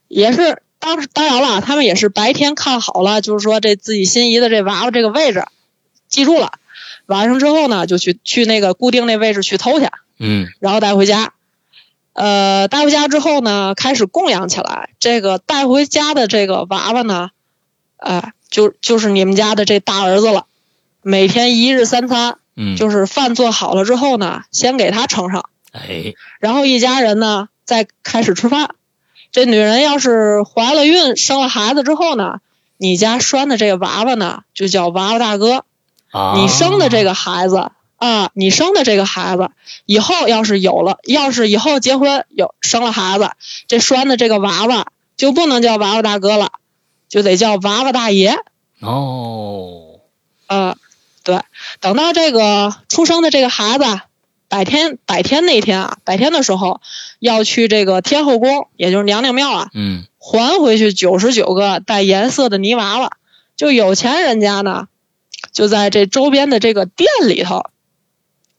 [0.09, 5.47] 也是当当然了，他们也是白天看好了，就是说这自己心仪的这娃娃这个位置
[6.09, 6.53] 记住了，
[7.07, 9.87] 晚上之后呢就去去那个固定那位置去偷去，
[10.19, 11.33] 嗯然后带回家。
[12.15, 14.91] 呃，带回家之后呢，开始供养起来。
[14.99, 17.31] 这个带回家的这个娃娃呢，
[17.97, 20.47] 呃，就就是你们家的这大儿子了。
[21.01, 28.75] 每天一日三餐，嗯，就是饭做好了之后呢，先给他盛上，哎，然后一家人呢再开始吃饭。
[29.31, 32.41] 这女人要是怀了孕、生了孩子之后呢，
[32.79, 35.65] 你家拴的这个娃娃呢，就叫娃娃大哥。
[36.11, 39.51] 啊，你生的这个孩子啊，你生的这个孩子，
[39.85, 43.33] 以后要是有了，要是以后结婚有生了孩子，
[43.67, 44.87] 这拴的这个娃娃
[45.19, 46.53] 就不能叫娃娃大哥了，
[47.11, 48.39] 就得叫娃娃大爷。
[48.81, 50.01] 哦，
[50.47, 50.77] 呃，
[51.25, 51.43] 对，
[51.81, 54.01] 等到这个出生的这个孩子
[54.49, 56.81] 百天百天那天啊，百天的时候
[57.19, 63.13] 要去这个天后宫，也就是娘娘庙啊，嗯还回去九十九个带颜色的泥娃娃。
[63.57, 64.89] 就有钱人家呢，
[65.53, 67.71] 就在这周边的这个店里头，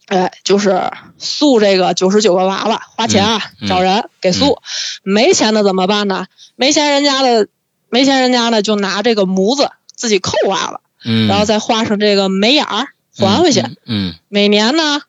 [0.08, 4.62] 哎，就是塑这个九十九个娃娃，花钱啊，嗯嗯找人给塑。
[5.04, 6.28] 没钱的怎么办呢？
[6.56, 7.48] 没钱人家的，
[7.90, 13.62] 没钱人家呢就拿这个模子自己扣娃娃，嗯，然后再画上这个眉眼儿还回去。
[13.62, 15.02] 嗯嗯每年呢，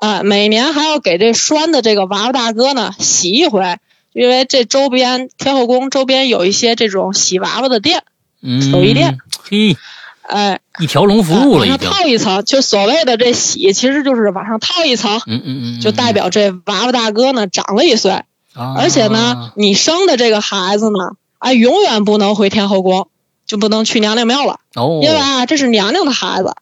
[0.00, 3.78] 啊、每年还要给这拴的这个娃娃大哥呢洗一回，
[4.12, 8.04] 因为这周边天后宫周边有一些这种洗娃娃的店，
[8.42, 9.76] 嗯，手艺店，嘿，
[10.22, 18.10] 哎，一条龙服务了套一层，就所谓的这洗，其实就是往上套一层，嗯嗯嗯，就代表这娃娃大哥呢长了一岁，
[18.52, 23.08] 啊，而且呢，你生的这个孩子呢，啊，永远不能回天后宫，
[23.46, 26.54] 就不能去娘娘庙了，哦，因为啊，这是娘娘的孩子，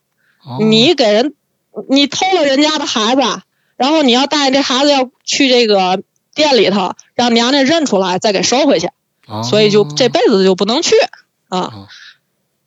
[0.45, 1.35] 哦你给人，
[1.89, 3.23] 你偷了人家的孩子，
[3.77, 6.03] 然后你要带这孩子要去这个
[6.35, 8.91] 店里头，让娘娘认出来再给收回去，
[9.27, 10.95] 哦所以就这辈子就不能去
[11.49, 11.89] 啊哦。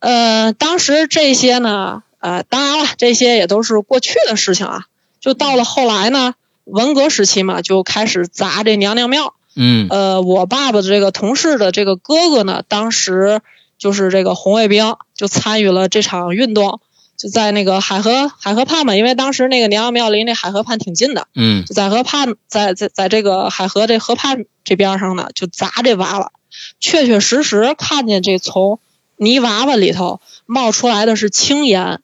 [0.00, 4.84] 呃，当时这些呢，呃，当然了，这些也都是过去的事情啊。
[5.20, 9.34] 就到了后来呢，文革时期嘛，就开始砸这娘娘庙。
[9.56, 13.40] 嗯呃，我爸爸的这个同事的这个哥哥呢，当时
[13.76, 16.80] 就是这个红卫兵，就参与了这场运动，
[17.18, 26.32] 就在那个海河海河畔嘛，因为当时那个娘娘庙离那海河畔挺近的，嗯就在河畔，在在在这个海河这河畔这边上呢，就砸这娃娃，
[26.80, 28.78] 确确实实看见这从
[29.16, 32.00] 泥娃娃里头冒出来的是青烟，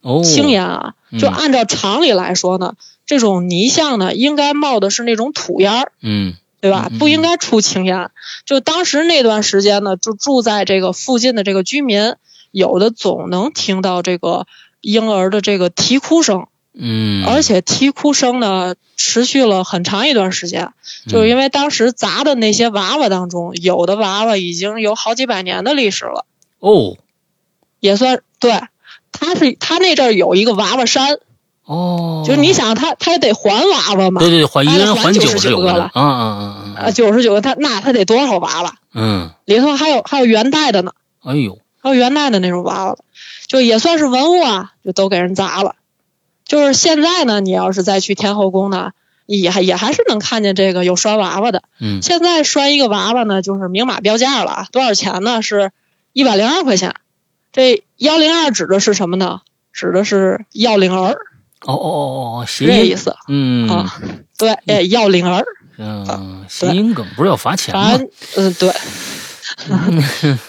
[0.00, 2.74] 哦，青烟啊，就嗯按照常理来说呢，
[3.04, 5.92] 这种泥像呢，应该冒的是那种土烟儿。
[6.00, 6.90] 嗯对吧？
[6.98, 8.10] 不应该出青烟。
[8.46, 12.14] 就当时那段时间呢，就住在这个附近的这个居民，
[12.54, 14.46] 有的总能听到这个
[14.80, 20.70] 婴儿的这个啼哭声，嗯，而且啼哭声呢持续了很长一段时间。
[21.08, 26.26] 就是因为当时砸的那些娃娃当中，有的娃娃已经有好几百年的历史了，
[26.60, 26.96] 哦
[27.80, 28.60] 也算对。
[29.10, 31.18] 他是他那阵儿有一个娃娃山，
[31.64, 36.42] 哦，就是你想他他也得还娃娃嘛，对对对，还一个人哎还九十九个个了啊啊啊
[36.76, 38.76] 啊啊，九十九个他那他得多少娃娃？
[38.94, 40.92] 嗯，里头还有还有元代的呢。
[41.22, 42.96] 哎呦，还有元代的那种娃娃，
[43.46, 45.76] 就也算是文物啊，就都给人砸了。
[46.46, 48.92] 就是现在呢，你要是再去天后宫呢，
[49.26, 51.62] 也还也还是能看见这个有拴娃娃的。
[51.78, 55.42] 嗯现在拴一个娃娃呢，就是明码标价了啊，多少钱呢？
[55.42, 55.72] 是
[56.14, 56.94] 一百零二块钱。
[57.52, 59.42] 这幺零二指的是什么呢？
[59.70, 61.12] 指的是要领儿，
[61.66, 64.00] 哦哦哦哦，谐音，意思嗯啊。
[64.38, 65.44] 对，哎，要领儿，
[65.76, 67.98] 嗯，谐音梗不是要罚钱吗
[68.36, 68.72] 嗯对。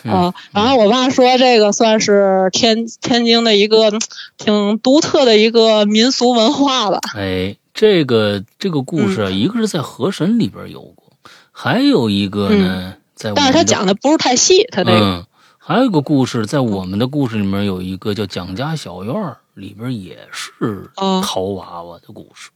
[0.05, 4.01] 啊， 然后我爸说这个算是天天津的一个嗯
[4.37, 6.99] 挺独特的一个民俗文化吧。
[7.15, 11.13] 哎，这个这个故事啊，一个是在河神里边有过，
[11.51, 15.25] 还有一个呢，在但是他讲的不是太细，他那个、嗯，
[15.57, 22.49] 还有一个故事，在我们的故事里面有一个叫《蒋家小院儿》，里边也是啊淘娃娃的故事，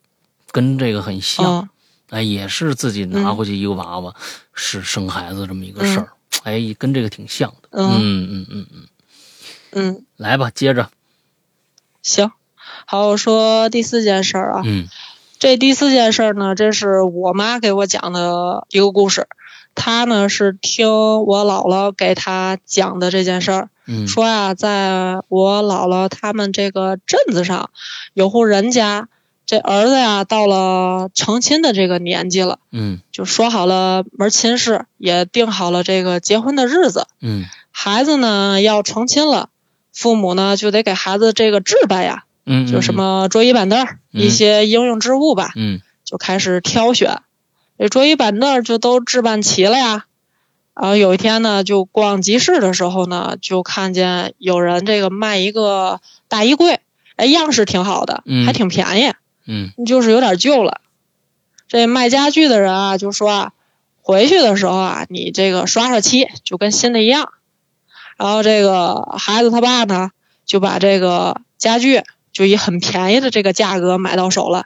[0.51, 1.57] 跟这个很像。
[1.57, 1.69] 啊
[2.11, 4.11] 哎，也是自己拿回去一个娃娃，
[4.51, 6.09] 是生孩子这么一个事儿。
[6.43, 7.69] 哎，跟这个挺像的。
[7.71, 8.87] 嗯嗯嗯嗯嗯，
[9.71, 10.89] 嗯，来吧，接着。
[12.01, 12.31] 行。
[12.85, 14.87] 好，我说第四件事儿啊，嗯
[15.37, 19.27] 这第四件事儿呢，这是我妈给我讲的一个故事。
[19.75, 27.69] 她呢是听我姥姥给她讲的这件事儿，嗯说呀、在我姥姥他们这个镇子上，
[28.13, 29.07] 有户人家
[29.49, 37.07] 这儿子呀到了成亲的这个年纪了，嗯就说好了门亲事，也定好了这个结婚的日子。
[37.19, 39.49] 嗯孩子呢要成亲了，
[39.91, 47.23] 父母呢就得给孩子这个置办呀，嗯，就什么桌椅板凳儿、嗯一些应用之物吧，嗯就开始挑选。
[47.79, 50.05] 这桌椅板凳儿就都置办齐了呀。
[50.75, 56.81] 然后有一天呢，就逛集市的时候呢，就看见有人这个卖一个大衣柜，
[57.15, 59.11] 哎，样式挺好的，嗯还挺便宜，
[59.51, 60.81] 嗯就是有点旧了。
[61.67, 63.51] 这卖家具的人啊，就说啊，
[64.01, 67.31] 回去的时候啊，你这个刷刷漆，就跟新的一样。
[68.17, 70.11] 然后这个孩子他爸呢，
[70.45, 74.65] 就把这个家具就以很便宜的这个价格买到手了。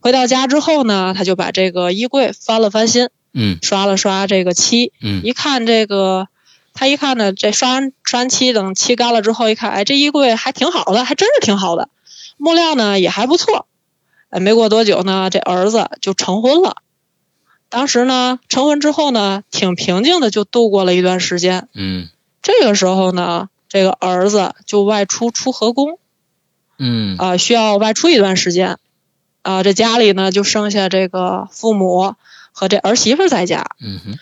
[0.00, 6.28] 回到家之后呢，他就把这个衣柜翻了翻新，嗯刷了刷这个漆，嗯一看这个，
[6.72, 11.90] 他一看呢，这刷完刷完漆，等漆干了之后，一看，哎，这衣柜还挺好的，还真是挺好的，
[12.38, 13.66] 木料呢也还不错。
[14.30, 16.76] 哎，没过多久呢，这儿子就成婚了。
[17.68, 21.68] 当时呢，成婚之后呢，挺平静的就度过了一段时间。
[21.74, 22.08] 嗯
[22.42, 25.98] 这个时候呢，这个儿子就外出出河工
[26.78, 28.78] 嗯啊、需要外出一段时间
[29.42, 32.14] 啊、这家里呢就剩下这个父母
[32.52, 33.66] 和这儿媳妇在家。
[33.80, 34.18] 嗯哼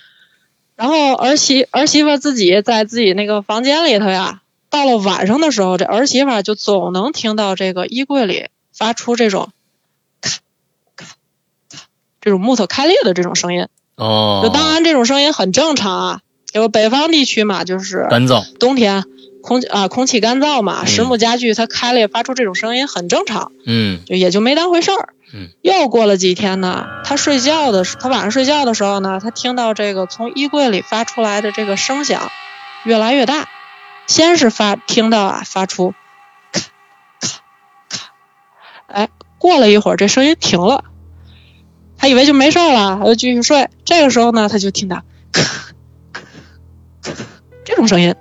[0.75, 9.51] 然后儿媳儿媳妇自己在自己那个房间里头呀，到了晚上的时候，这儿媳妇就总能听到这个衣柜里发出这种
[12.20, 13.68] 这种木头开裂的这种声音。
[13.96, 16.20] 哦，就当然这种声音很正常啊，
[16.52, 19.04] 因为北方地区嘛，就是干燥，冬天
[19.42, 25.14] 空啊空气干燥嘛，嗯实木家具它开裂发出这种声音很正常，嗯就也就没当回事儿。
[25.33, 32.31] 嗯又过了几天呢，他睡觉的时，他晚上睡觉的时候呢，他听到这个从衣柜里发出来的这个声响
[32.85, 33.48] 越来越大，
[34.07, 35.92] 先是发听到啊发出
[36.52, 36.61] 咔
[37.20, 37.40] 咔
[37.88, 38.12] 咔，
[38.87, 40.85] 哎，过了一会儿这声音停了，
[41.98, 43.68] 他以为就没事了，他就继续睡。
[43.84, 45.74] 这个时候呢，他就听到咔咔
[47.02, 47.12] 咔
[47.64, 48.14] 这种声音，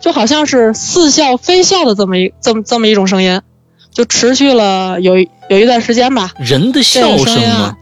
[0.00, 3.42] 就好像是似笑非笑的这么一这么这么一种声音，
[3.90, 5.18] 就持续了有
[5.48, 6.30] 有一段时间吧。
[6.38, 7.76] 人的笑声啊？，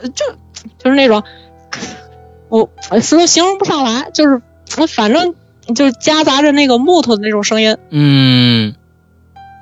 [0.00, 0.24] 呃，就
[0.78, 1.22] 就是那种，
[2.48, 4.40] 我我说形容不上来，就是
[4.88, 5.34] 反正
[5.74, 8.74] 就是夹杂着那个木头的那种声音嗯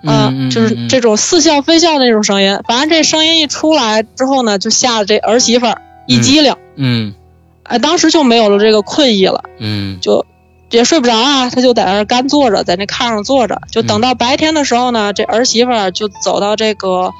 [0.04, 2.60] 啊、嗯，就是这种似笑非笑的那种声音。
[2.68, 7.14] 反正这声音一出来之后呢，就吓得这儿媳妇儿一激灵，嗯。
[7.62, 9.98] 哎，当时就没有了这个困意了，嗯。
[10.00, 10.24] 就
[10.70, 17.12] 也睡不着啊，他就在那儿干坐着，在那炕上坐着，就等到白天的时候呢，这儿媳妇儿就走到这个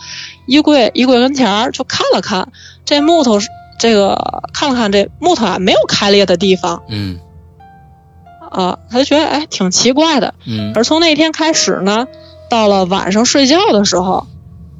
[0.47, 2.49] 衣柜衣柜跟前儿，就看了看
[2.85, 7.19] 这木头是，这个看了看这木头啊没有开裂的地方嗯。
[8.51, 10.35] 啊，他就觉得哎挺奇怪的。
[10.47, 10.73] 嗯。
[10.75, 12.07] 而从那天开始呢，
[12.49, 14.27] 到了晚上睡觉的时候，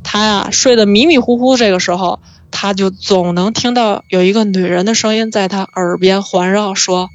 [0.03, 7.11] 他呀睡得迷迷糊糊，这个时候他就总能听到有一个女人的声音在他耳边环绕，说：“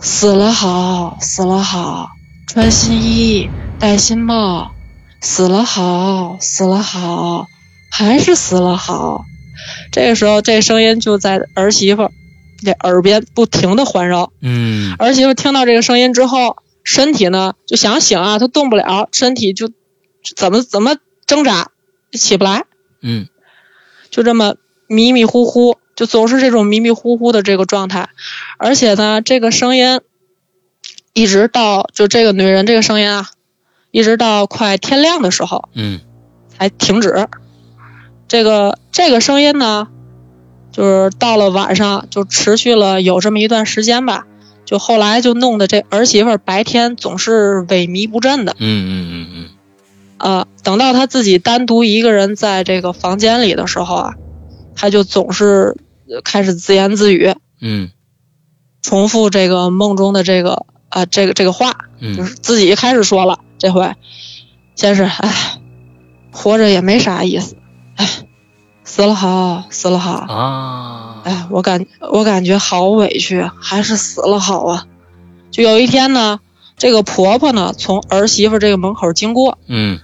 [0.00, 2.10] 死了好，死了好，
[2.46, 4.72] 穿新衣，戴新帽，
[5.20, 7.46] 死了好，死了好，
[7.90, 9.24] 还是死了好。”
[9.92, 12.10] 这个时候，这声音就在儿媳妇
[12.64, 14.32] 这耳边不停的环绕。
[14.40, 19.68] 嗯儿媳妇听到这个声音之后，身体呢就想醒啊，他动不了，身体就
[20.36, 20.96] 怎么怎么
[21.26, 21.72] 挣扎，
[22.12, 22.64] 起不来，
[23.02, 23.28] 嗯
[24.08, 24.54] 就这么
[24.86, 28.08] 迷迷糊糊，就总是这种迷迷糊糊的这个状态。
[28.56, 30.00] 而且呢，这个声音
[31.12, 33.30] 一直到就这个女人这个声音啊，
[33.90, 36.00] 一直到快天亮的时候嗯
[36.56, 37.26] 才停止。
[38.28, 39.88] 这个这个声音呢，
[40.70, 44.24] 就是到了晚上就持续了有这么一段时间吧。
[44.66, 49.48] 就后来就弄得这儿媳妇儿白天总是萎靡不振的，嗯嗯嗯嗯。
[50.18, 54.14] 啊，等到她自己单独一个人在这个房间里的时候啊，
[54.74, 55.76] 她就总是
[56.10, 57.90] 呃开始自言自语，嗯。
[58.82, 63.40] 重复这个梦中的这个啊、这个这个话，就嗯是自己开始说了。
[63.58, 63.94] 这回
[64.76, 65.58] 先是哎，
[66.30, 67.56] 活着也没啥意思，
[67.96, 68.08] 哎，
[68.86, 74.86] 死了好，死了好，啊，哎，我感我感觉好委屈，还是死了好啊。
[75.50, 76.38] 就有一天呢，
[76.78, 79.98] 这个婆婆呢从儿媳妇这个门口经过，嗯。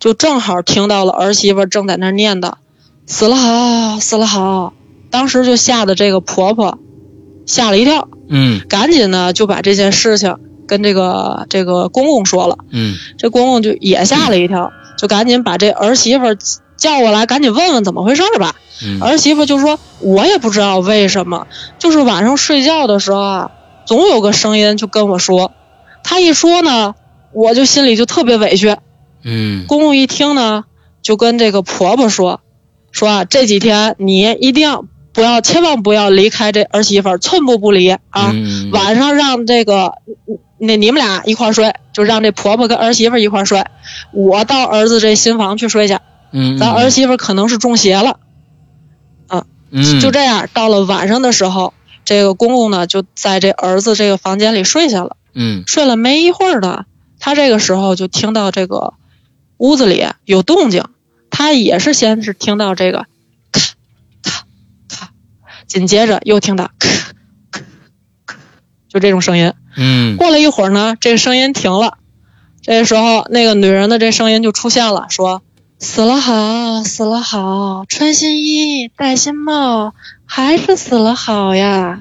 [0.00, 2.54] 就正好听到了儿媳妇正在那念叨
[3.06, 4.74] “死了好，死了好”，
[5.10, 6.78] 当时就吓得这个婆婆
[7.46, 8.60] 吓了一跳，嗯。
[8.68, 12.58] 赶紧呢就把这件事情跟这个这个公公说了。
[12.70, 12.96] 嗯。
[13.16, 16.24] 这公公就也吓了一跳，就赶紧把这儿媳妇
[16.84, 18.54] 叫过来，赶紧问问怎么回事儿吧。
[18.84, 21.46] 嗯儿媳妇就说：“我也不知道为什么，
[21.78, 23.50] 就是晚上睡觉的时候啊，
[23.86, 25.52] 总有个声音就跟我说，
[26.02, 26.94] 他一说呢，
[27.32, 28.76] 我就心里就特别委屈。
[29.22, 30.64] 嗯公公一听呢，
[31.02, 32.40] 就跟这个婆婆说，
[32.92, 38.32] 说啊这几天你一定不要，千万不要离开这儿媳妇，寸步不离啊。
[38.34, 39.94] 嗯晚上让这个
[40.58, 43.64] 那你们俩一块儿睡，就让这婆婆跟儿媳妇一块儿睡，
[44.12, 45.96] 我到儿子这新房去睡去。
[46.36, 48.18] 嗯，咱儿媳妇可能是中邪了。
[49.76, 51.74] 嗯就这样，到了晚上的时候，
[52.04, 55.16] 这个公公呢就在这儿子这个房间里睡下了。
[55.34, 56.84] 嗯睡了没一会儿呢，
[57.18, 58.94] 他这个时候就听到这个
[59.56, 60.84] 屋子里有动静，
[61.30, 63.06] 他也是先是听到这个
[63.50, 63.60] 咔
[64.22, 64.44] 咔
[64.88, 65.10] 咔，
[65.66, 66.88] 紧接着又听到咔
[67.50, 67.60] 咔
[68.26, 68.36] 咔，
[68.88, 69.52] 就这种声音。
[69.76, 71.98] 嗯过了一会儿呢，这个声音停了，
[72.62, 75.42] 这时候那个女人的这声音就出现了，说
[75.84, 79.92] ：“死了好，死了好，穿新衣，戴新帽，
[80.24, 82.00] 还是死了好呀。”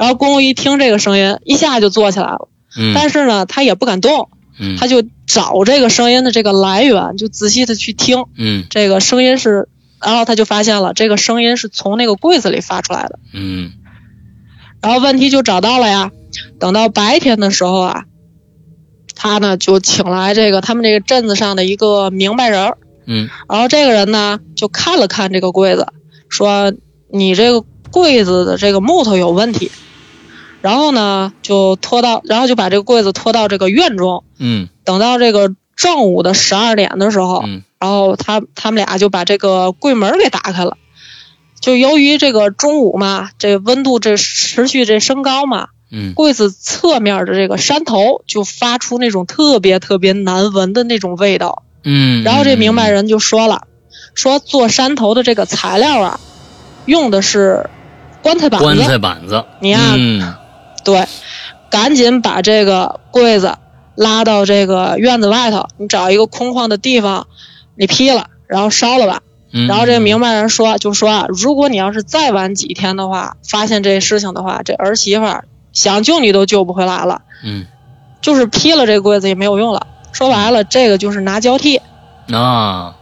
[0.00, 2.48] 然后公公一听这个声音，一下就坐起来了。
[2.78, 4.76] 嗯，但是呢，他也不敢动，嗯。
[4.78, 8.24] 他就找这个声音的这个来源，就仔细的去听。
[8.36, 8.64] 嗯。
[8.70, 9.68] 这个声音是，
[10.02, 13.72] 然后他就发现了这个声音是从那个柜子里发出来的，嗯。
[14.80, 16.10] 然后问题就找到了呀。
[16.58, 18.04] 等到白天的时候啊，
[19.14, 22.78] 他呢就请来这个他们这个镇子上的一个明白人儿，
[23.10, 23.28] 嗯。
[23.48, 25.88] 然后这个人呢就看了看这个柜子，
[26.28, 26.72] 说
[27.10, 29.72] 你这个柜子的这个木头有问题，
[30.62, 34.68] 然后呢就拖到，然后就把这个柜子拖到这个院中，嗯。
[34.84, 37.64] 等到这个正午的十二点的时候，嗯。
[37.80, 40.76] 然后他他们俩就把这个柜门给打开了。
[41.60, 46.14] 就由于这个中午嘛，这温度这持续这升高嘛，嗯。
[46.14, 51.64] 柜子侧面的这个山头就发出那种特别特别难闻的那种味道。
[51.82, 53.62] 嗯，然后这明白人就说了，
[54.14, 56.20] 说做山头的这个材料啊，
[56.84, 57.68] 用的是
[58.22, 58.84] 棺材板子棺子。
[58.84, 60.34] 材板子，你呀嗯
[60.84, 61.06] 对，
[61.70, 63.56] 赶紧把这个柜子
[63.94, 67.26] 拉到这个院子外头，你找一个空旷的地方，
[67.76, 69.22] 你劈了，然后烧了吧。
[69.52, 77.66] 嗯，然后这个明白人说，就说啊，如果你要是再晚几天的话，发现这事情的话，这儿媳妇儿想救你都救不回来了，嗯
[78.20, 79.86] 就是劈了这柜子也没有用了。
[80.12, 81.80] 说白了，这个就是拿交替
[82.32, 82.96] 啊。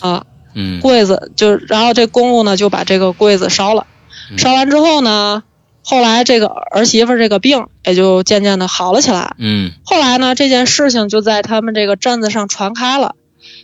[0.00, 0.24] 啊，
[0.54, 0.80] 嗯。
[0.80, 3.86] 柜子就，然后这公公呢就把这个柜子烧了，
[4.30, 4.38] 嗯。
[4.38, 5.42] 烧完之后呢，
[5.84, 9.34] 后来这个儿媳妇这个病也就渐渐的好了起来。
[9.38, 9.72] 嗯。
[9.84, 13.14] 后来呢，这件事情就在他们这个镇子上传开了，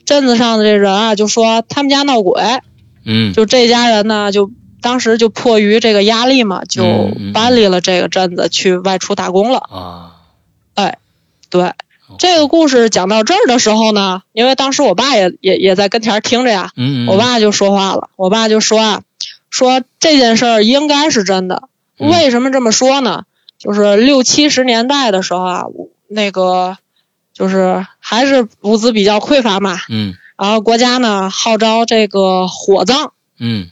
[0.07, 2.43] 镇子上的这人啊就说他们家闹鬼，
[3.05, 3.33] 嗯。
[3.33, 9.59] 就这家人呢就当时就迫于这个压力嘛，就搬离了这个镇子去外出打工了。
[9.59, 10.11] 啊。
[10.75, 10.99] 哎，
[11.51, 11.73] 对。
[12.19, 19.03] 这个故事讲到这儿的时候呢，因为当时我爸也也也在跟前儿听着呀，嗯，我爸就说话了，我爸就说啊，
[19.51, 21.69] 说这件事儿应该是真的。
[21.99, 23.25] 嗯为什么这么说呢？
[23.57, 25.63] 就是六七十年代的时候啊，
[26.09, 26.77] 那个
[27.33, 33.71] 就是还是物资比较匮乏嘛，嗯然后国家呢号召这个火葬，嗯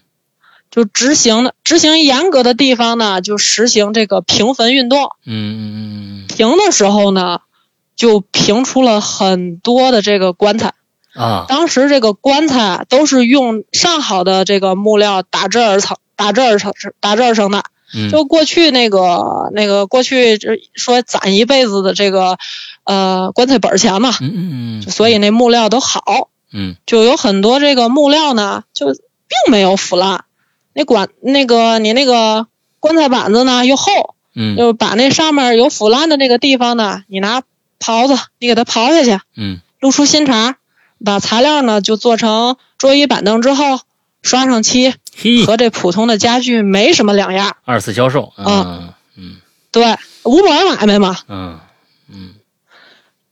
[0.70, 5.10] 就执行的执行严格的地方呢，就实行这个平坟运动。
[5.26, 7.40] 嗯嗯平的时候呢，
[7.96, 10.74] 就平出了很多的这个棺材。
[11.14, 17.64] 啊当时这个棺材啊都是用上好的这个木料打制而成，打制而成，打制而成的。
[17.94, 22.38] 嗯就过去那个那个过去这说攒一辈子的这个
[22.84, 30.24] 呃棺材本儿钱嘛，嗯嗯所以那木料都好，嗯就有很多这个木料呢就并没有腐烂，
[30.72, 32.46] 那管那个你那个
[32.80, 37.42] 棺材板子呢又厚，嗯就把那上面有腐烂的那个地方呢，你拿
[37.82, 40.56] 刨子你给它刨下去，嗯露出新茬，
[41.04, 43.80] 把材料呢就做成桌椅板凳之后
[44.22, 44.94] 刷上漆，
[45.44, 47.56] 和这普通的家具没什么两样。
[47.64, 49.36] 二次销售嗯啊嗯
[49.72, 51.16] 对，无本买卖嘛。
[51.28, 51.58] 嗯
[52.08, 52.34] 嗯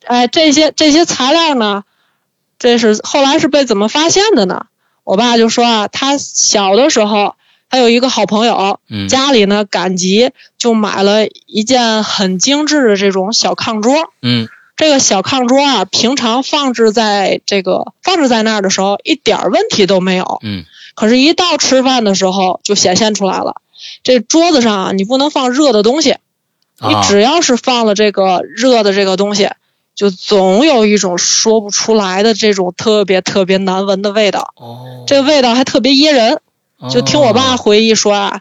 [0.06, 1.84] 哎，这些这些材料呢，
[2.58, 4.66] 这是后来是被怎么发现的呢？
[5.04, 7.36] 我爸就说啊，他小的时候，
[7.70, 13.94] 他有一个好朋友，嗯家里呢赶集就买了一件很精致的这种小炕桌。
[14.20, 20.40] 嗯这个小炕桌啊，平常放置在这个放置在那儿的时候，一点儿问题都没有。
[20.42, 20.64] 嗯
[20.94, 23.60] 可是，一到吃饭的时候，就显现出来了。
[24.02, 26.16] 这桌子上啊，你不能放热的东西，
[26.80, 29.50] 你啊只要是放了这个热的这个东西，
[29.94, 34.52] 就总有一种说不出来的这种特别特别难闻的味道。
[34.56, 36.40] 哦这个味道还特别噎人。
[36.88, 38.40] 就听我爸哦回忆说啊，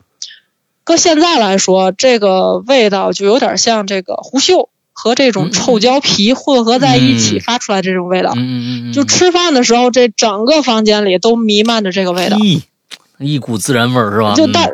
[0.83, 8.33] 搁现在来说，这个味道就有点像这个狐臭和这种臭胶皮混合在一起嗯发出来这种味道。
[8.35, 12.37] 嗯嗯嗯就吃饭的时候，这整个房间里都弥漫着这个味道。
[12.37, 12.61] 嘿
[13.19, 14.33] 一股自然味儿是吧？
[14.35, 14.71] 就但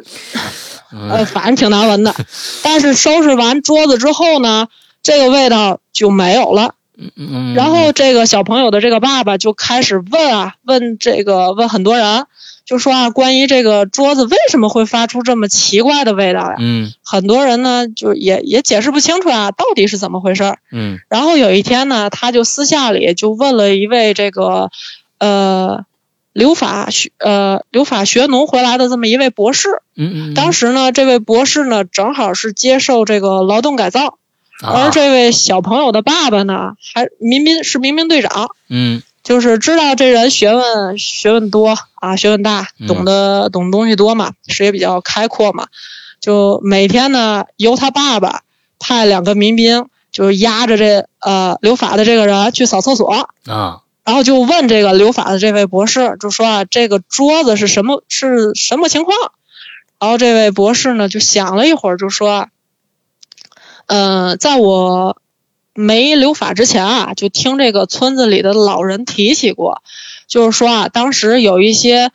[0.91, 2.13] 嗯呃，反正挺难闻的。
[2.61, 4.67] 但是收拾完桌子之后呢，
[5.01, 6.75] 这个味道就没有了。
[6.97, 12.27] 嗯嗯，然后这个小朋友的这个爸爸就开始问啊，问这个问很多人，
[12.65, 16.55] 就说啊，关于这个桌子为什么会发出这么奇怪的味道呀？
[16.59, 20.57] 嗯很多人呢就也也解释不清楚啊，到底是怎么回事儿。
[20.71, 24.71] 嗯然后有一天呢，他就私下里就问了一位这个
[25.19, 25.85] 呃
[26.33, 29.81] 留法学呃留法学农回来的这么一位博士。
[29.95, 34.17] 嗯嗯，当时呢，这位博士呢正好是接受这个劳动改造，
[34.61, 38.49] 啊而这位小朋友的爸爸呢还民兵是民兵队长。
[38.67, 42.87] 嗯就是知道这人学问学问多啊，学问大，嗯。
[42.87, 45.67] 懂得、懂东西多嘛，视野比较开阔嘛，
[46.21, 48.43] 就每天呢由他爸爸
[48.77, 53.81] 派两个民兵，就是押着这呃留法的这个人去扫厕所，啊。
[54.03, 59.17] 然后就问这个留法的这位博士，就说啊这个桌子是什么是什么情况？
[59.99, 62.47] 然后这位博士呢就想了一会儿，就说
[63.87, 65.17] 嗯，呃，在我
[65.75, 69.83] 没留法之前啊，就听这个村子里的老人提起过，
[70.27, 72.11] 就是说啊，当时有一些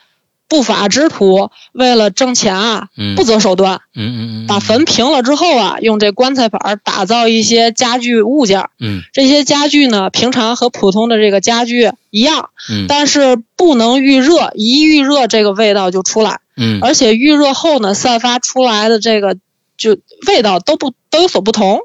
[0.49, 3.15] 不法之徒为了挣钱啊，嗯。
[3.15, 8.71] 不择手段，嗯嗯嗯，把坟平了之后啊，用这棺材板儿打造一些家具物件儿。
[8.81, 9.03] 嗯。
[9.13, 12.87] 这些家具呢，平常和普通的这个家具一样，嗯。
[12.89, 16.81] 但是不能预热，一预热这个味道就出来，嗯。
[16.83, 19.37] 而且预热后呢，散发出来的这个
[19.77, 21.81] 就味道都不都有所不同，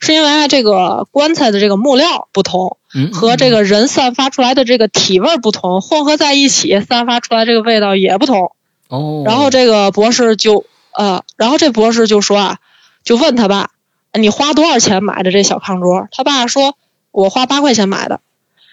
[0.00, 8.52] 是因为啊这个棺材的这个木料不同，嗯和这个人散发出来的这个体味儿不同，混合在一起散发出来这个味道也不同。
[8.88, 12.58] 哦，然后这个博士就呃，然后这博士就说啊，
[13.04, 13.70] 就问他爸，
[14.14, 16.08] 你花多少钱买的这小炕桌？
[16.10, 16.76] 他爸说，
[17.10, 18.20] 我花八块钱买的。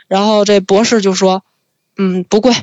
[0.07, 1.43] 然后这博士就说，
[1.97, 2.53] 嗯，不贵，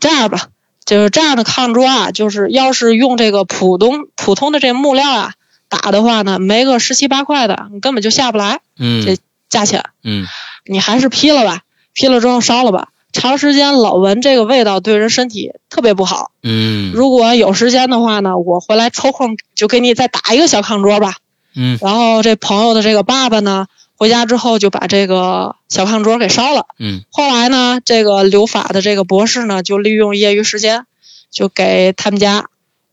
[0.00, 0.48] 这样吧，
[0.84, 5.34] 就是这样的炕桌啊，就是要是用这个普通普通的这木料啊
[5.68, 9.84] 打的话呢，没个十七八块的，你根本就下不来嗯这价钱。
[10.02, 10.26] 嗯
[10.64, 11.62] 你还是劈了吧，
[11.94, 12.88] 劈了之后烧了吧。
[13.10, 16.30] 长时间老闻这个味道对人身体特别不好。
[16.42, 21.16] 嗯如果有时间的话呢，我回来抽空就给你再打一个小炕桌吧。
[21.54, 23.66] 嗯然后这朋友的这个爸爸呢，
[23.96, 26.66] 回家之后就把这个小炕桌给烧了。
[26.78, 30.84] 嗯后来呢，这个留法的这个博士呢，就利用业余时间，
[31.30, 32.46] 就给他们家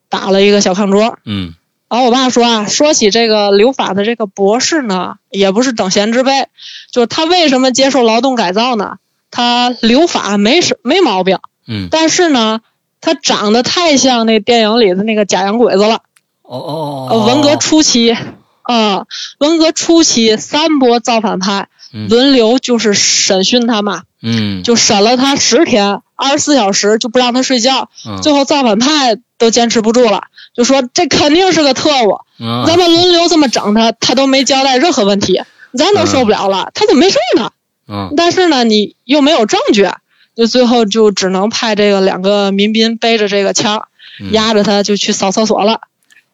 [0.09, 1.19] 打了一个小炕桌。
[1.25, 1.53] 嗯
[1.87, 6.47] 然后我爸说啊，说起这个留法的这个博士呢，也不是等闲之辈，
[6.91, 8.97] 就是他为什么接受劳动改造呢？
[9.31, 12.61] 他留法没什没毛病，嗯但是呢，
[13.01, 16.01] 他长得太像那电影里的那个假洋鬼子了。
[16.41, 18.15] 哦哦呃，文革初期，
[18.61, 19.05] 啊、
[19.39, 30.25] 文革初期三波造反派嗯轮流就是审讯他嘛，嗯就审了他十天，二十四小时就不让他睡觉，嗯最后造反派都坚持不住了，
[30.55, 35.43] 就说这肯定是个特务，嗯咱们轮流这么整他，他都没交代任何问题，
[35.77, 37.51] 咱都受不了了，他怎么没事呢？
[37.87, 39.87] 嗯但是呢，你又没有证据，
[40.35, 43.87] 就最后就只能派这个两个民兵背着这个枪，
[44.21, 45.81] 嗯压着他就去扫厕所了，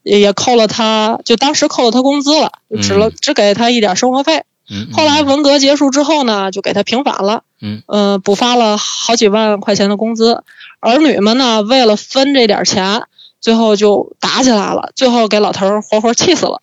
[0.04, 4.44] 也也扣了他，就当时扣了他工资了，就只了、嗯只给他一点生活费。
[4.70, 10.44] 嗯后来文革结束之后呢，就给他平反了，嗯呃，补发了好几万块钱的工资。
[10.80, 13.04] 儿女们呢，为了分这点钱，
[13.42, 16.62] 最后就打起来了，最后给老头儿活活气死了。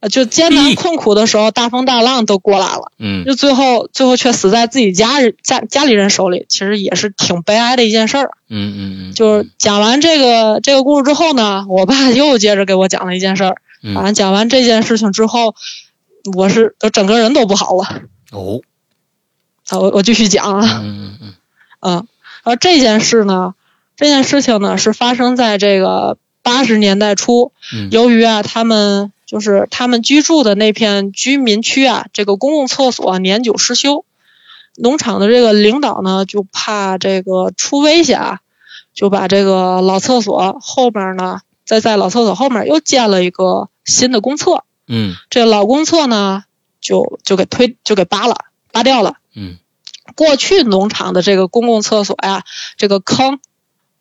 [0.00, 2.90] 呃就艰难困苦的时候，大风大浪都过来了。
[2.98, 8.30] 嗯就最后最后却死在自己家人家家里人手里，其实也是挺悲哀的一件事儿。
[8.48, 13.60] 嗯嗯嗯就是讲完这个这个故事之后呢，我爸又接着给我讲了一件事儿。
[13.82, 15.54] 嗯啊，讲完这件事情之后，
[16.34, 18.02] 我是我整个人都不好了。
[18.30, 18.62] 哦
[19.68, 21.34] 啊，我我继续讲啊，嗯嗯嗯
[21.80, 22.06] 嗯，
[22.42, 23.54] 而这件事呢，
[24.00, 34.06] 这件事情呢是发生在这个八十年代初，嗯由于啊他们就是他们居住的那片居民区啊，这个公共厕所年久失修，
[34.78, 38.38] 农场的这个领导呢就怕这个出危险啊，
[38.94, 46.44] 就把这个老厕所后面呢，再在老厕所后面又建了一个新的公厕，嗯这老公厕呢
[46.80, 49.16] 就就给推就给扒了扒掉了。
[49.36, 49.58] 嗯
[50.16, 52.44] 过去农场的这个公共厕所呀，
[52.78, 53.38] 这个坑，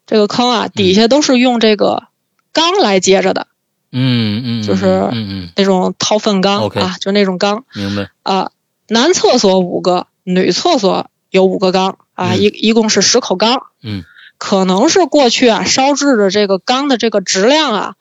[0.10, 2.08] 这个坑啊，底下都是用这个
[2.52, 3.46] 缸来接着的，
[3.92, 8.50] 嗯嗯，就是嗯嗯那种掏粪缸啊，就那种缸明白啊。
[8.88, 13.68] 男厕所五个，女厕所有五个缸啊，嗯一一共是十口缸。
[13.84, 14.04] 嗯
[14.40, 17.96] 可能是过去啊烧制的这个缸的这个质量啊，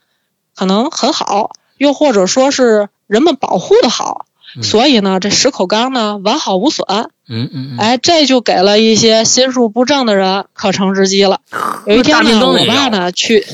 [0.54, 4.24] 可能很好，又或者说是人们保护的好，
[4.56, 6.86] 嗯所以呢，这十口缸呢完好无损。
[7.28, 11.40] 嗯嗯嗯哎，这就给了一些心术不正的人可乘之机了。
[11.86, 13.46] 有一天呢，我爸呢去，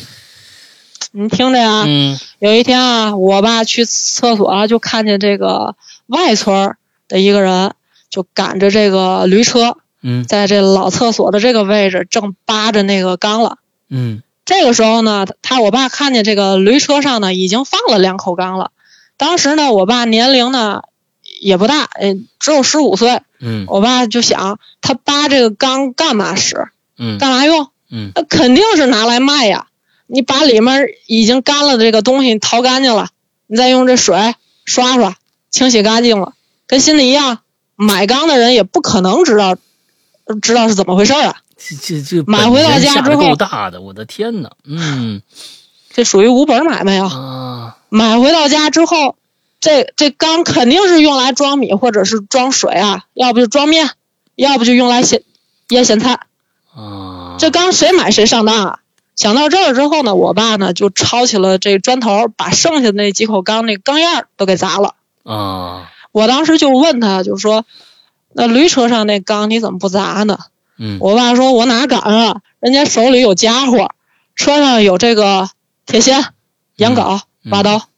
[1.11, 5.75] 你听着呀，嗯有一天啊，我爸去厕所啊，就看见这个
[6.07, 6.77] 外村
[7.09, 7.75] 的一个人，
[8.11, 13.59] 就赶着这个驴车，嗯在这老厕所的这个位置正扒着那个缸了。
[13.91, 18.71] 嗯这个时候呢，他我爸看见这个驴车上呢已经放了两口缸了。
[19.17, 20.83] 当时呢，我爸年龄呢
[21.41, 23.21] 也不大，呃，只有十五岁。
[23.45, 26.69] 嗯我爸就想，他扒这个缸干嘛使？
[26.99, 27.69] 嗯干嘛用？
[27.91, 29.67] 嗯那肯定是拿来卖呀。
[30.07, 33.09] 你把里面已经干了的这个东西淘干净了，
[33.47, 34.35] 你再用这水
[34.65, 35.17] 刷刷，
[35.51, 36.33] 清洗干净了，
[36.67, 37.39] 跟新的一样。
[37.77, 39.57] 买缸的人也不可能知道
[40.41, 44.53] 知道是怎么回事啊，这这这买回到家之后够大的，我的天哪！
[44.65, 45.23] 嗯
[45.93, 47.09] 这属于无本买卖啊。
[47.09, 49.17] 啊买回到家之后，
[49.65, 53.93] 这这缸肯定是用来装米或者是装水啊，要不就装面，
[54.35, 55.23] 要不就用来咸
[55.71, 56.21] 腌咸菜。
[56.75, 58.79] 啊，这缸谁买谁上当啊！
[59.17, 64.97] 想到这儿之后呢，我爸呢就抄起了这砖头，把剩下的那几口缸那缸沿儿都给砸了。
[65.23, 67.65] 啊我当时就问他，就说
[68.37, 70.41] ：“那驴车上那缸你怎么不砸呢？”
[70.79, 73.95] 嗯我爸说：“我哪敢啊，人家手里有家伙，
[74.37, 75.49] 车上有这个
[75.87, 76.35] 铁锨、
[76.77, 77.89] 羊镐、嗯拔刀，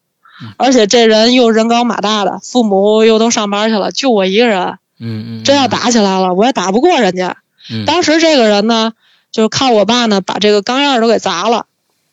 [0.56, 7.38] 而且这人又人高马大的，父母又都上班去了，就我一个人，嗯嗯，真要打起来了，我也打不过人家。
[7.70, 8.92] 嗯当时这个人呢，
[9.32, 11.66] 就看我爸呢把这个缸样儿都给砸了，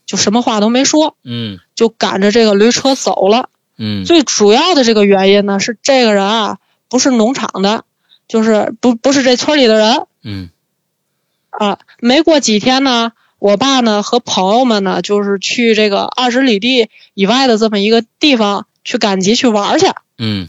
[0.06, 3.50] 就什么话都没说，嗯就赶着这个驴车走了。
[3.78, 6.58] 嗯最主要的这个原因呢，是这个人啊
[6.90, 7.86] 不是农场的，
[8.28, 10.50] 就是不不是这村里的人嗯
[11.50, 11.80] 啊。
[12.00, 13.12] 没过几天呢，
[13.44, 19.88] 我爸呢和朋友们呢，就是去这个二十里地以外的这么一个地方去赶集去玩去。
[20.18, 20.48] 嗯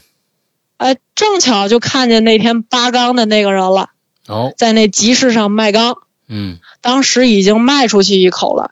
[0.76, 3.90] 哎，正巧就看见那天扒缸的那个人了，
[4.28, 5.96] 哦在那集市上卖缸，
[6.28, 8.70] 嗯当时已经卖出去一口了，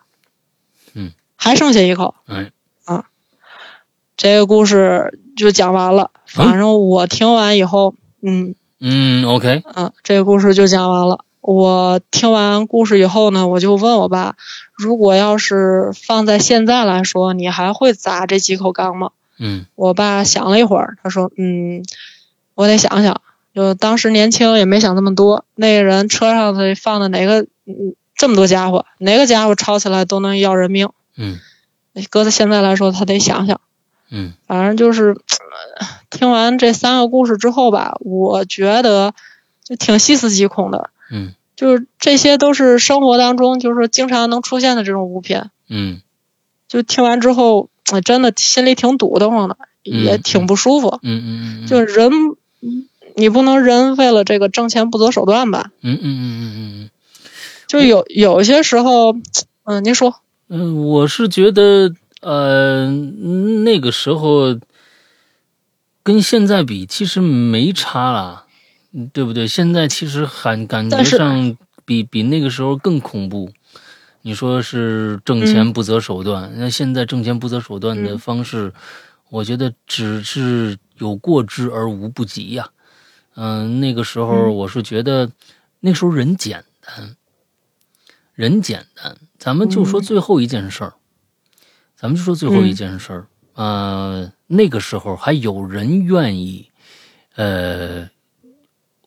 [0.94, 2.14] 嗯，还剩下一口。
[2.26, 2.52] 哎
[4.16, 6.12] 这个故事就讲完了。
[6.26, 11.24] 反正我听完以后，嗯嗯 OK 嗯，这个故事就讲完了。
[11.42, 14.36] 我听完故事以后呢，我就问我爸，
[14.74, 19.10] 如果要是放在现在来说，你还会砸这几口缸吗？
[19.38, 21.84] 嗯我爸想了一会儿，他说：“嗯，
[22.54, 23.20] 我得想想。
[23.54, 25.44] 就当时年轻也没想那么多。
[25.56, 30.90] 那个人车上头放的哪个，嗯，这么多家伙，哪个家伙吵起来都能要人命。
[31.16, 31.38] 嗯
[32.08, 33.60] 搁在现在来说，他得想想。
[34.10, 39.12] 嗯反正就是、呃听完这三个故事之后吧，我觉得
[39.64, 40.90] 就挺细思极恐的。
[41.12, 45.42] 嗯就是这些都是生活当中就是说经常能出现的这种物品。
[45.68, 46.00] 嗯
[46.66, 50.98] 就听完之后，呃真的心里挺堵得慌的，也挺不舒服。
[51.02, 52.10] 嗯嗯嗯，就是人，
[53.14, 55.70] 你不能人为了这个挣钱不择手段吧？
[55.82, 56.90] 嗯嗯嗯嗯嗯
[57.68, 59.14] 就有有些时候，
[59.64, 60.16] 嗯、您说，
[60.48, 64.58] 嗯，我是觉得呃那个时候
[66.02, 68.51] 跟现在比其实没差了，嗯
[69.12, 69.46] 对不对？
[69.46, 73.50] 现在其实感感觉上比比那个时候更恐怖。
[74.24, 78.72] 你说是挣钱不择手段，那、现在挣钱不择手段的嗯方式，
[79.30, 82.68] 我觉得只是有过之而无不及呀、
[83.34, 85.28] 嗯、那个时候嗯我是觉得，
[85.80, 87.16] 那时候人简单，
[88.34, 89.16] 人简单。
[89.38, 90.94] 咱们就说嗯最后一件事儿，
[91.96, 93.26] 咱们就说最后一件事儿。
[93.54, 96.70] 呃，那个时候还有人愿意，
[97.34, 98.08] 呃，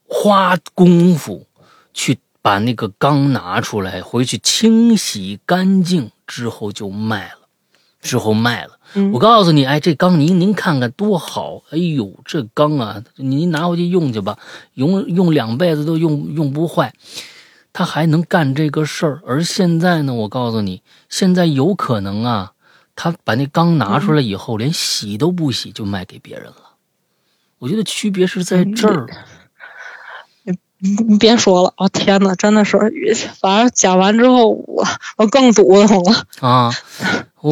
[0.07, 1.47] 花功夫
[1.93, 7.47] 去把那个缸拿出来，回去清洗干净之后就卖了，
[8.01, 8.71] 之后卖了。
[8.93, 14.37] 嗯我告诉你，哎，这缸您您看看多好，哎呦，这缸啊，您拿回去用去吧，
[14.75, 16.93] 用用两辈子都用用不坏。
[17.73, 22.53] 他还能干这个事儿，而现在呢，我告诉你，现在有可能啊，
[22.95, 26.75] 他把那缸拿出来以后，连洗都不洗就卖给别人了。
[27.57, 29.07] 我觉得区别是在这儿。
[31.07, 32.77] 你别说了，我、天呐，真的是，
[33.39, 34.85] 反正讲完之后，我
[35.17, 36.23] 我更堵得慌了。
[36.41, 36.71] 啊，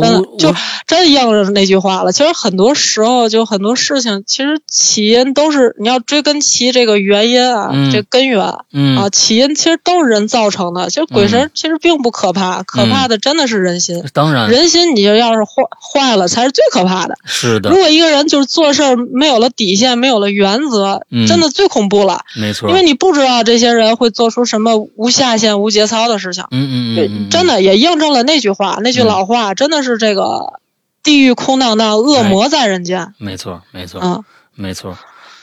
[0.02, 0.56] 真的就
[0.88, 2.12] 真应着那句话了。
[2.12, 10.90] 其实很多时候，就很多事情，其实起因都是你要追根其这个原因啊，嗯这根源嗯啊，起因其实都是人造成的。
[10.90, 14.04] 其实鬼嗯神其实并不可怕，可怕的真的是人心。
[14.14, 17.16] 当然人心你就要是坏坏了，才是最可怕的。
[17.26, 22.22] 是的如，果一个人就是做事儿没有了底线，没有了原则，嗯真的最恐怖了。
[22.36, 26.44] 没错，因为你不知道这些人会做出什么无下限、无节操的事情。
[26.52, 30.60] 嗯嗯对嗯嗯，，真的也印证了那句话，那句嗯老话，真的是这个
[31.04, 33.14] 地狱空荡荡，恶魔在人间。
[33.18, 34.24] 没错没错嗯。
[34.56, 34.98] 没错。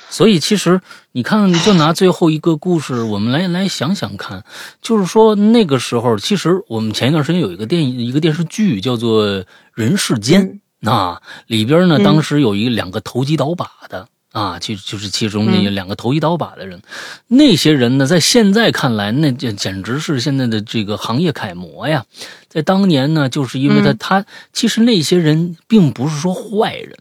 [0.09, 0.81] 所以其实
[1.13, 4.43] 你看，就拿最后一个故事，我们来来想想看，
[4.83, 9.25] 就是说那个时候，其实我们前一段时间有一个电影，一个电视剧叫做
[9.75, 10.49] 《人世间》，
[10.81, 12.03] 那里边呢，嗯。
[12.03, 16.81] 当时有一两个投机倒把的啊，就就是其中那两个头一刀把的人，
[17.27, 22.05] 那些人呢，在现在看来，那简简直是现在的这个行业楷模呀。
[22.49, 26.97] 在当年呢，就是因为他他其实那些人并不是说坏人，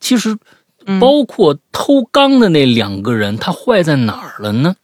[0.00, 0.36] 其实
[1.00, 4.76] 包括偷钢的那两个人，他坏在哪儿了呢？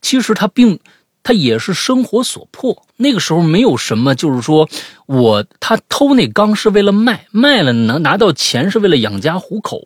[0.00, 0.78] 其实他并。
[1.24, 4.68] 他也是生活所迫，那个时候没有什么，就是说
[5.06, 9.80] 我他偷那缸是为了卖，卖了能拿到钱是为了养家糊口，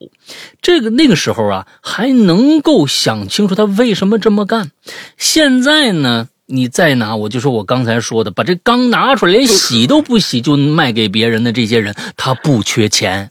[0.60, 4.72] 这个那个时候啊还能够想清楚他为什么这么干。
[5.16, 13.30] 现在呢，你再拿，我就说我刚才说的，把这缸拿出来连洗都不洗就卖给别人的这些人，他不缺钱。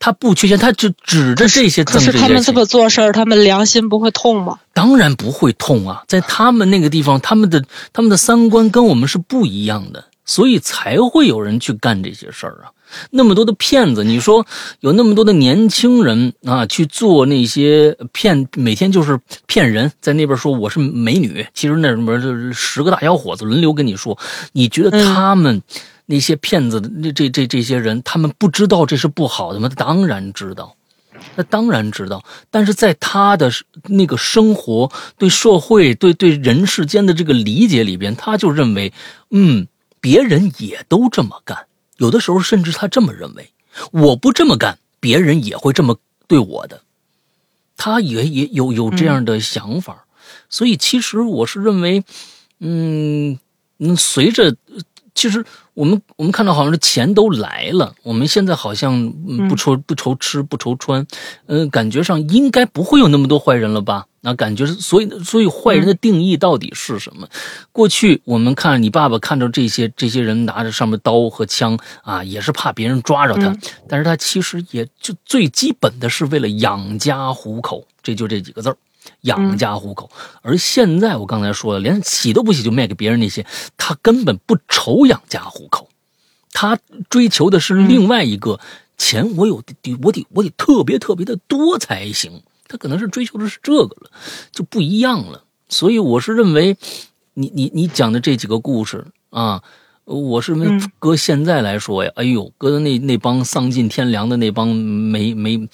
[0.00, 1.84] 他不缺钱，他就指着这些。
[1.84, 4.58] 可是他们这么做事儿，他们良心不会痛吗？
[4.72, 6.02] 当然不会痛啊！
[6.08, 12.72] 在他们那个地方，他们的他们的三观跟我们是不一样的，所以才会有人去干这些事儿啊！
[13.10, 14.46] 那么多的骗子，你说
[14.80, 24.18] 有那么多的年轻人啊，去做那些骗，每天就是骗人，在那边说我是美女，其实那什么就是十个大小伙子轮流跟你说，
[24.52, 25.60] 你觉得他们？
[26.10, 29.70] 那些骗子的那这这这些人，他们不知道这是不好的吗？
[29.76, 30.74] 当然知道，
[31.36, 32.24] 那当然知道。
[32.50, 33.48] 但是在他的
[33.84, 38.92] 那个生活、对社会、对对人世间的这个理解里边，他就认为，
[39.30, 39.68] 嗯，
[40.00, 41.66] 别人也都这么干。
[41.98, 43.52] 有的时候，甚至他这么认为，
[43.92, 45.96] 我不这么干，别人也会这么
[46.26, 46.82] 对我的。
[47.76, 50.06] 他也也有有这样的想法。
[50.48, 52.02] 所以，其实我是认为，
[52.58, 53.38] 嗯
[53.78, 54.56] 嗯，随着。
[55.14, 55.44] 其实
[55.74, 59.12] 我们我们看到好像是钱都来了，我们现在好像
[59.48, 61.06] 不愁不愁吃不愁穿，
[61.46, 64.06] 嗯，感觉上应该不会有那么多坏人了吧？
[64.22, 67.26] 那感觉是，所以所以坏人的定义到底是什么？
[67.72, 73.56] 过去我们看你爸爸看着这些这些人拿着上面刀和枪啊，也是怕别人抓着他，
[73.88, 78.76] 但是他其实也就最基本的是为了养家糊口，这就这几个字儿。
[79.22, 80.10] 养家糊口，
[80.42, 83.44] 而现在我刚才说了，连洗都不洗就卖给别人那些，
[83.76, 85.88] 他根本不愁养家糊口，
[86.52, 86.78] 他
[87.08, 88.58] 追求的是另外一个
[88.96, 94.10] 钱，我有得我得我得特别特别的多才行，他可能是追求的是这个了，
[94.52, 95.44] 就不一样了。
[95.68, 96.76] 所以我是认为，
[97.34, 99.62] 你你你讲的这几个故事啊，
[100.04, 100.54] 我是
[100.98, 105.68] 搁现在来说呀，哎呦，搁那那帮丧尽天良的那帮没没。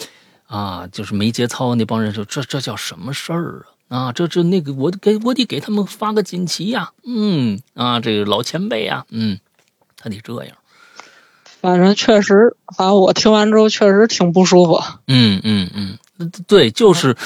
[0.47, 3.99] 啊，就是没节操那帮人说，这这叫什么事儿啊？
[3.99, 9.38] 啊，这这那个，我给我得给他们发个锦旗呀，嗯，啊，这个老前辈呀，嗯，
[9.97, 10.57] 他得这样。
[11.61, 14.80] 反正确实，反正我听完之后确实挺不舒服。
[15.09, 15.99] 嗯嗯嗯，
[16.47, 17.16] 对，就是，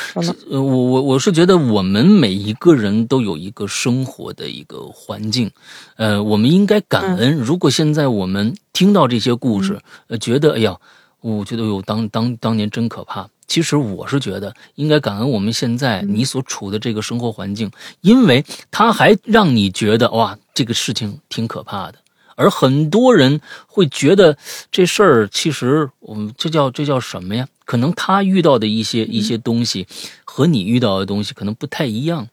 [0.50, 5.50] 呃，我我我是觉得我们每一个人都有一个生活的一个环境，
[5.96, 7.36] 呃，我们应该感恩。
[7.36, 10.76] 如果现在我们听到这些故事，呃，觉得哎呀。
[11.20, 13.28] 我觉得哟，当当当年真可怕。
[13.46, 21.98] 其实我是觉得应该感恩我们现在你所处的这个生活环境，因为它还让你觉得哇，这个事情挺可怕的。
[22.36, 24.38] 而很多人会觉得
[24.70, 27.48] 这事儿其实我们这叫这叫什么呀？
[27.64, 29.86] 可能他遇到的一些一些东西
[30.24, 32.28] 和你遇到的东西可能不太一样。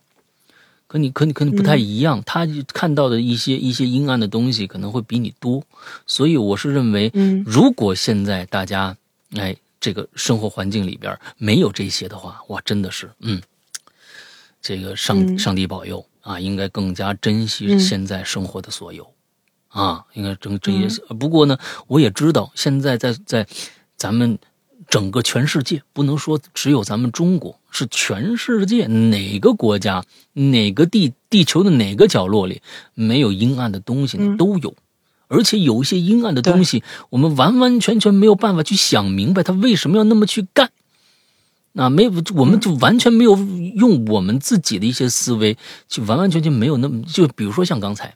[0.88, 5.62] 可你可你可你不太一样，他看到的一些一些阴暗的东西可能会比你多，
[6.06, 7.12] 所以我是认为，
[7.46, 8.96] 如果现在大家
[9.36, 13.42] 哎这个生活环境里边没有这些的话，哇，真的是嗯，
[14.62, 19.14] 这个上上帝保佑啊，应该更加珍惜现在生活的所有
[19.68, 21.02] 啊，应该珍珍惜。
[21.20, 21.58] 不过呢，
[21.88, 23.46] 我也知道现在在在
[23.96, 24.40] 咱们。
[24.90, 32.62] 整个全世界不能说只有咱们中国，是全世界哪个国家、哪个地地球的哪个角落里
[32.94, 34.38] 没有阴暗的东西呢？
[34.38, 34.74] 都有，
[35.28, 40.72] 而且有一些阴暗的东西，我们完完全全没有办法去想明白他为什么要那么去干。
[41.74, 43.38] 那没有，我们就完全没有
[43.76, 45.58] 用我们自己的一些思维，
[45.88, 48.16] 就完完全全没有那么就比如说像刚才，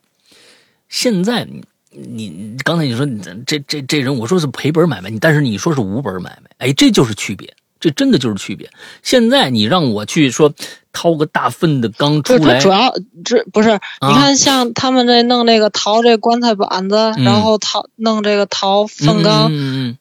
[0.88, 1.48] 现在。
[1.92, 3.06] 你刚才你说
[3.46, 8.70] 这这这人，我说是赔本买卖，你但是你说是无本买卖，哎，这就是区别，这真的就是区别。
[9.04, 10.54] 现在你让我去说
[10.94, 12.94] 掏个大粪的缸出来，主要
[13.26, 19.52] 这不是你看像他们这弄那个淘这棺材板子，然后淘弄这个淘粪缸，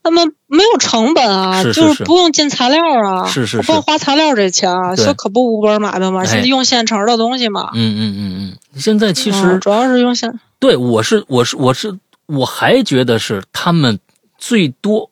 [0.02, 7.70] 他们没有成本啊，就是不用进材料啊，是是不用花材料这钱啊，说可不无本买卖嘛，现在用现成的东西嘛。
[7.74, 10.38] 嗯嗯嗯嗯，现在其实主要是用现。
[10.60, 13.98] 对，我是我是我是我还觉得是他们
[14.38, 15.10] 最多，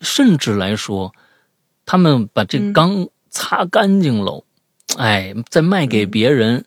[0.00, 1.12] 甚至来说，
[1.84, 4.44] 他们把这缸擦干净了，
[4.96, 6.64] 哎，再卖给别人，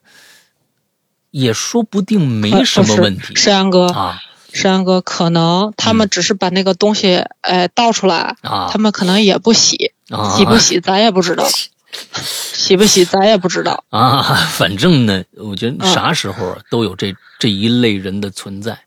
[1.31, 3.33] 也说不定没什么问题。
[3.35, 4.19] 山羊哥啊，
[4.51, 8.69] 山羊哥，可能他们只是把那个东西哎倒出来，啊。
[8.69, 11.47] 他们可能也不洗，啊洗不洗咱也不知道，
[12.13, 13.83] 洗不洗咱也不知道。
[13.89, 14.21] 啊，
[14.51, 15.93] 反正呢，我觉得嗯。
[15.93, 18.79] 啥时候啊都有这这一类人的存在，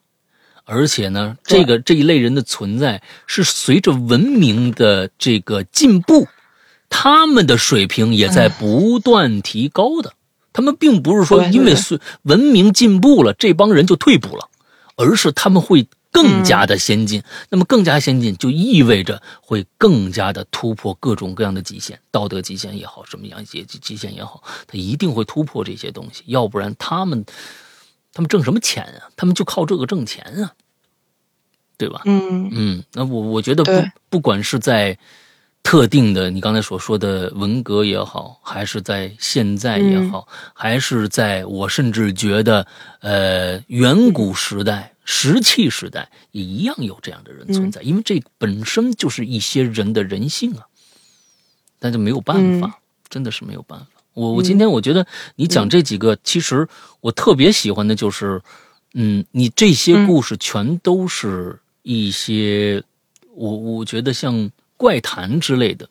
[0.65, 6.29] 而且呢，这个这一类人的存在是随着文明的这个进步，
[6.89, 10.13] 他们的水平也在不断提高的。
[10.53, 14.49] 他们并不是说因为随文明进步了，这帮人就退步了，
[14.97, 17.23] 而是他们会更加的先进。
[17.49, 27.25] 那么更加先进，就意味着会更加的突破各种各样的极限，道德极限也好，什么样极极限也好，他一定会突破这些东西，要不然他们
[28.13, 29.09] 他们挣什么钱啊？
[29.17, 30.53] 他们就靠这个挣钱啊，
[31.79, 32.03] 对吧？
[32.05, 33.73] 嗯嗯，那我我觉得不
[34.09, 34.99] 不管是在
[35.63, 42.67] 特定的你刚才所说的文革也好，还是在现在也好，还是在我甚至觉得
[43.01, 50.69] 呃远古时代、石器时代也一样有这样的人存在，因为这本身就是一些人的人性啊，
[51.81, 53.87] 但是没有办法，真的是没有办法。
[54.15, 55.05] 我我今天我觉得
[55.35, 56.69] 你讲这几个，其实
[57.01, 58.41] 我特别喜欢的就是，
[58.95, 62.81] 嗯，你这些故事全都是一些，
[63.35, 65.90] 我我觉得像怪谈之类的，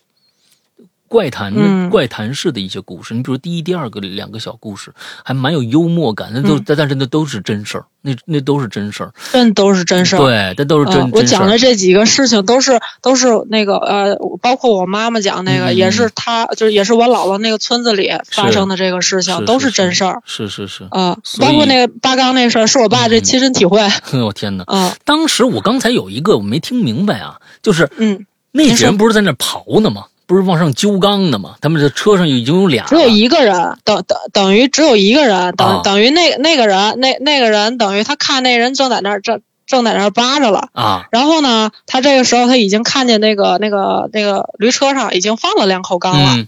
[1.10, 3.16] 怪谈、嗯怪谈式的一些故事。
[3.16, 4.94] 你比如第一、第二个两个小故事，
[5.24, 10.20] 还蛮有幽默感，那都、但但是那都是真事儿，那那都是真事儿，真都是真事儿。
[10.20, 20.22] 对，那都是真、嗯，我讲的这几个事情都是都是那个呃，包括我妈妈讲那个，嗯也是她就是也是我姥姥那个村子里发生的这个事情，是都是真事儿。
[20.26, 23.82] 是是是，啊、包括那个八纲那事儿，是我爸这嗯亲身体会。
[24.24, 24.64] 我天哪！
[24.68, 30.06] 啊，当时我刚才有一个我没听明白啊，就是嗯，那几人不是在那刨呢吗？
[30.30, 31.56] 不是往上揪缸呢吗？
[31.60, 40.70] 他们这车上已经有俩，只有一个人，等等等于只有一个人，等、啊等于那那个人那那个人等于他看那人正在那儿正正在那儿扒着了。
[40.74, 46.48] 啊然后呢，他这个时候他已经看见那个那个那个驴车上已经放了两口缸了，嗯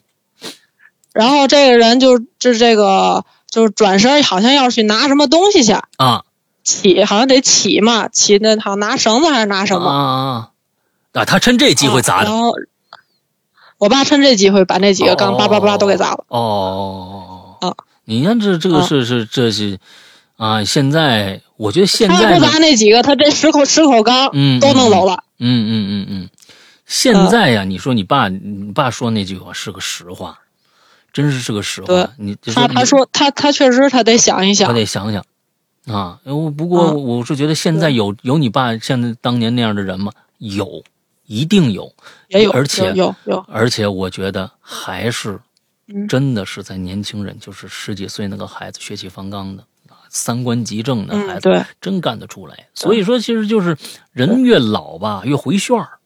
[1.11, 6.21] 然后这个人就就这个就是转身，好像要去拿什么东西去，啊
[6.63, 9.89] 起好像得起嘛，起那好像拿绳子还是拿什么？
[9.89, 10.49] 啊啊
[11.13, 11.25] 啊！
[11.25, 12.53] 他趁这机会砸的啊然后
[13.81, 16.23] 我爸趁这机会把那几个钢叭叭叭都给砸了。
[16.27, 17.75] 哦哦哦啊！
[18.05, 19.79] 你看这这个啊是是这是
[20.37, 20.63] 啊！
[20.63, 25.23] 现在我觉得现在他不砸那几个，他这十口十口钢嗯都弄走了。
[25.39, 26.29] 嗯嗯嗯嗯，
[26.85, 30.41] 现在呀，你说你爸你爸说那句话是个实话，
[31.11, 32.11] 真是是个实对话。
[32.17, 35.25] 你他他说他他确实他得想一想他，得想想
[35.87, 36.19] 啊。
[36.25, 40.11] 我不过嗯我是觉得现在有有你爸像那当年那样的人吗？
[40.37, 40.83] 有，
[41.31, 41.93] 一定有。
[42.27, 45.39] 也有而且有有有，而且我觉得还是
[45.87, 46.07] 嗯。
[46.07, 52.67] 真的是在年轻人，就是十几岁那个孩子血气方刚的啊，三观极正的孩子，嗯对，真干得出来。
[52.73, 53.77] 所以说，其实就是
[54.11, 55.99] 人越老吧，越回旋儿，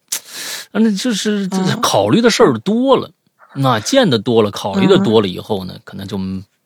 [0.70, 1.48] 啊那就是
[1.82, 3.10] 考虑的事儿多了，
[3.54, 6.18] 那见的多了，考虑的多了以后呢，可能就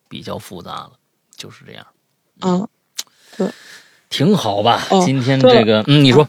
[0.08, 0.92] 比较复杂了，
[1.36, 1.86] 就是这样，
[2.42, 2.68] 嗯。
[4.10, 4.82] 挺好吧？
[4.90, 6.28] 哦今天这个，嗯，你说，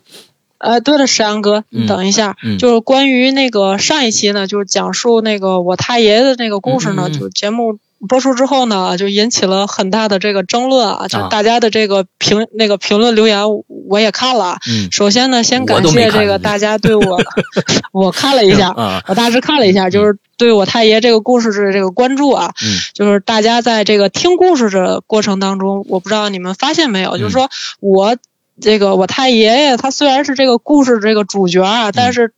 [0.61, 2.57] 呃，对了，石阳哥，等一下，嗯。
[2.57, 11.27] 就是关于那个上一期呢，就是讲述那个我太爷的那个故事呢，就是节目播出之后呢，就引起了很大的这个争论啊，就啊。
[11.29, 13.43] 大家的这个评、那个评论留言
[13.87, 14.57] 我也看了。
[14.69, 17.19] 嗯，首先呢，先感谢这个大家对我
[17.91, 22.77] 我看了一下， 啊，我大致看了一下，就是对我太爷这个故事的这个关注啊，嗯。
[22.93, 27.49] 就是大家在这个听故事的过程当中，我不知道你们发现没有，就是说
[27.79, 28.15] 我
[28.61, 32.33] 这个我太爷爷他虽然是这个故事这个主角啊，但是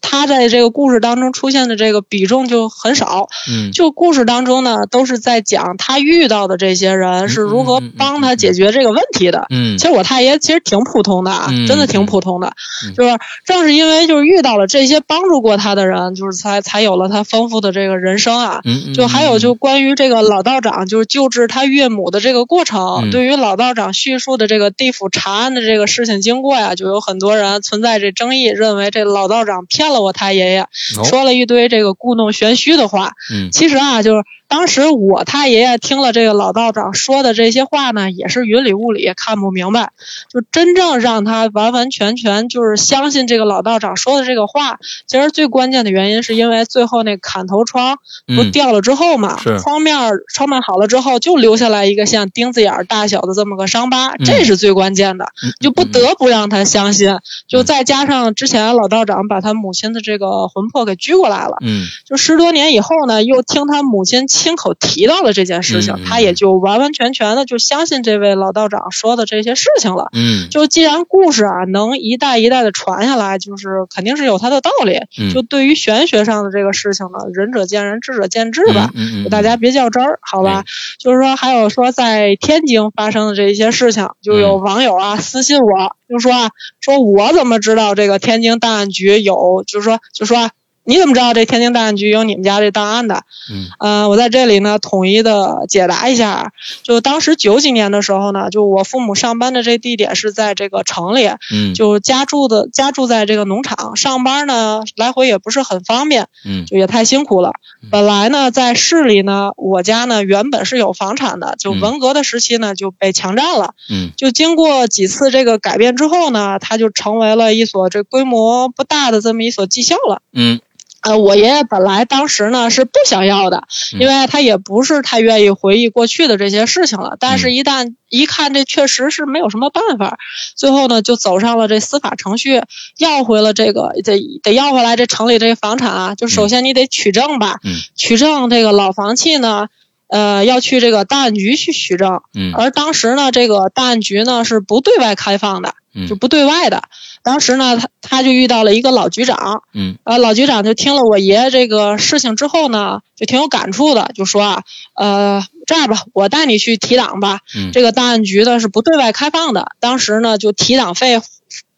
[0.00, 3.28] 他在这个故事当中出现的这个比重就很少。
[3.50, 9.46] 嗯，就故事当中呢，都是在讲他遇到的这些人是如何帮他解决这个问题的。
[9.50, 12.52] 嗯其实我太爷其实挺普通的啊，嗯真的挺普通的，
[12.84, 18.60] 嗯就是正是因为就是遇到了这些帮助过他的人，就是才才有了他丰富的这个人生啊。
[18.64, 30.62] 嗯，嗯就还有就关于这个老道长就是救治他岳母的这个过程，嗯对于老道长叙述的这个地府查案的这个事情经过呀，就有很多人存在这争议，认为这老道长骗了我太爷爷，
[30.98, 33.12] 哦说了一堆这个故弄玄虚的话。
[33.32, 39.92] 嗯其实啊，就是当时我太爷爷听了这个老道长说的这些话呢，也是云里雾里，看不明白。
[40.32, 57.18] 就真正让他完完全全就是相信这个老道长说的这个话，其实最关键的原因是因为最后那砍头窗不嗯掉了之后嘛，是窗面儿窗面好了之后，就留下来一个像钉子眼儿大小的这么个伤疤，嗯这是最关键的，嗯就不得不让他相信。
[57.46, 61.58] 就嗯再加上之前老道长把他母亲的这个魂魄给拘过来了。
[61.60, 70.08] 嗯就十多年以后呢，又听他母亲亲口提到了这件事情，他也就完完全全的就相信这位老道长说的这些事情了。
[70.12, 75.00] 嗯，就既然故事啊能一代一代的传下来，就是肯定是有它的道理。
[75.18, 78.90] 嗯就对于玄学上的这个事情呢，仁者见仁，智者见智吧。
[78.94, 80.60] 嗯嗯嗯，大家别较真儿，好吧？
[80.60, 80.64] 哎
[80.98, 90.50] 就是说，还有说在天津发生的这一些事情，就有嗯网友啊私信我，就说啊，说我怎么知道这个天津档案局有，就是说，就说啊
[90.88, 93.24] 你怎么知道这天津档案局有你们家这档案的？
[93.52, 107.52] 嗯呃，我在这里呢统一的解答一下，就当时九几年的时候呢，就我父母上班的这地点是在这个城里，嗯就家住的家住在这个农场，上班呢来回也不是很方便，嗯就也太辛苦了。
[107.90, 113.74] 本来呢，在市里呢，我家呢原本是有房产的，就嗯文革的时期呢就被强占了。
[113.90, 120.22] 嗯就经过几次这个改变之后呢，它就成为了一所这规模不大的这么一所技校了。
[120.32, 120.60] 嗯
[121.00, 127.16] 呃，我爷爷本来当时呢是不想要的，嗯因为他也不是太愿意回忆过去的这些事情了。
[127.20, 130.18] 但嗯是，一旦一看这确实是没有什么办法，
[130.56, 132.62] 最后呢就走上了这司法程序，
[132.98, 136.14] 要回了这个得得要回来这城里这房产啊。
[136.14, 139.68] 就首先你得取证吧，嗯取证这个老房契呢，
[140.08, 142.22] 呃，要去这个档案局去取证。
[142.34, 146.84] 嗯而当时呢，这个档案局呢是不对外开放的，嗯就不对外的。
[147.22, 154.62] 当时呢，他他就遇到了一个老局长，嗯呃，老局长就听了我爷爷这个事情之后呢，就挺有感触的，就说啊，
[154.94, 157.40] 呃，这样吧，我带你去提档吧。
[157.54, 161.20] 嗯这个档案局呢是不对外开放的，当时呢就提档费，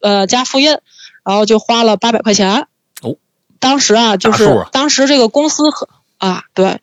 [0.00, 0.76] 呃加复印，
[1.24, 2.66] 然后就花了八百块钱。
[3.02, 3.16] 哦，
[3.58, 5.88] 当时啊，就是当时这个公司和
[6.20, 6.80] 啊，对，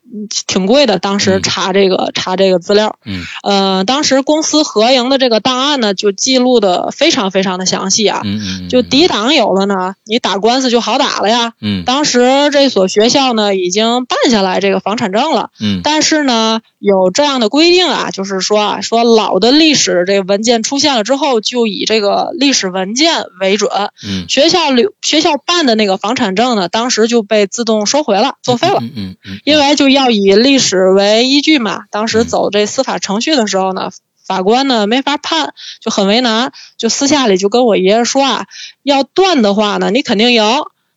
[0.48, 0.98] 挺贵的。
[0.98, 8.20] 当时嗯查这个、查这个资料，嗯呃，当时公司合营的这个档案呢，就记录的非常非常的详细啊。
[8.24, 11.52] 嗯嗯，就抵档有了呢，你打官司就好打了呀。
[11.60, 23.70] 嗯当时这所学校呢已经办下来这个房产证了，嗯但是呢有这样的规定啊，就是说啊，说老的历史这个文件出现了之后，就以这个历史文件为准。
[24.04, 28.78] 嗯学校留学校办的那个房产证呢，当时就被自动收回了，作废了。
[28.80, 33.90] 嗯嗯嗯，因为就要以历史为依据嘛，当时走这司法程序的时候呢，
[34.24, 38.46] 法官呢没法判，就很为难，就私下里就跟我爷爷说啊，
[38.82, 40.44] 要断的话呢，你肯定赢，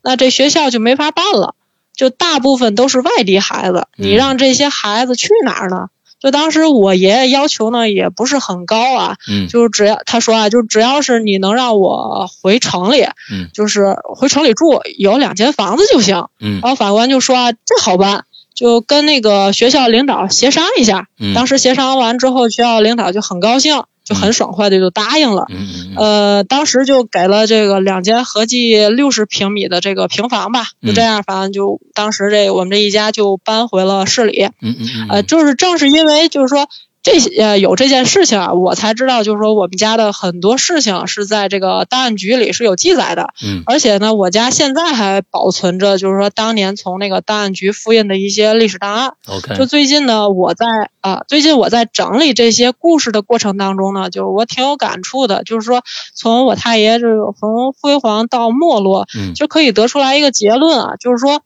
[0.04, 1.56] 那这学校就没法办了，
[1.96, 5.88] 就大部分都是外地孩子，你让这些孩子去哪儿呢？
[6.22, 13.02] 就当时我爷爷要求呢也不是很高啊，嗯就是只要他说啊，就只要是你能让我回城里，
[13.32, 16.28] 嗯就是回城里住，有两间房子就行。
[16.40, 21.08] 嗯然后法官就说啊，这好办，就跟那个学校领导协商一下。
[21.20, 25.46] 嗯，当时协商完之后，学校领导就很高兴，就很爽快的就答应了。
[25.50, 34.50] 嗯呃，当时就给了这个两间合计六十平米的这个平房吧，就这样，反正就当时这我们这一家就搬回了市里。
[34.62, 34.76] 嗯，
[35.10, 36.68] 呃，就是正是因为就是说
[37.04, 49.14] 这些呃有这件事情啊，我才知道就是说我们家的很多事情是在这个档案局里是有记载的，嗯而且呢，我家现在还保存着就是说当年从那个档案局复印的一些历史档案。
[49.28, 50.68] OK，就最近呢，我在
[51.02, 55.84] 啊、最近我在整理这些故事的过程当中呢，就是我挺有感触的，就是说
[56.14, 61.42] 从我太爷这个从辉煌到没落，嗯就可以得出来一个结论啊，就是说，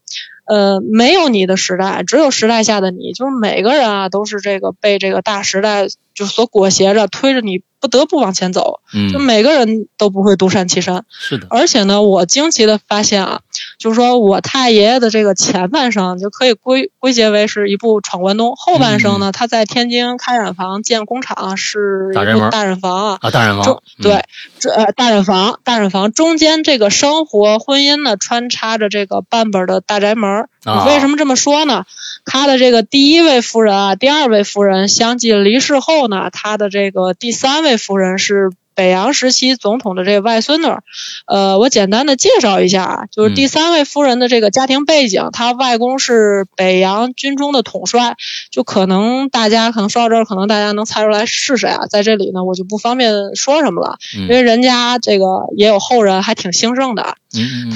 [0.46, 8.80] 呃，没有你的时代，只有时代下的你，就是每个人啊，都是这个被这个大时代就所裹挟着，推着你不得不往前走，
[9.12, 11.04] 就嗯每个人都不会独善其身。
[11.12, 13.42] 是的，而且呢，我惊奇的发现啊，
[13.78, 23.18] 就是说我太爷爷的这个前半生就可以归归结为是一部闯关东，后半生呢，他在天津开染房建工厂是一部大染房啊。
[23.22, 24.24] 啊，大染中坊，对，
[24.58, 30.48] 这呃大染房，大染房中间这个生活婚姻呢，穿插着这个半本的大宅门
[30.88, 31.86] 为什么这么说呢？
[32.26, 40.84] 他的这个第一位夫人啊，第二位夫人相继离世后呢，他的这个第三位夫人是北洋时期总统的这个外孙女儿。
[41.28, 48.18] 呃，我简单的介绍一下啊，就是嗯第三位夫人的这个家庭背景，她外公是北洋军中的统帅，
[48.50, 51.86] 就可能大家可能说到这儿，可能大家能猜出来是谁啊？
[51.88, 57.16] 在这里呢，我就不方便说什么了，因嗯为人家这个也有后人，还挺兴盛的。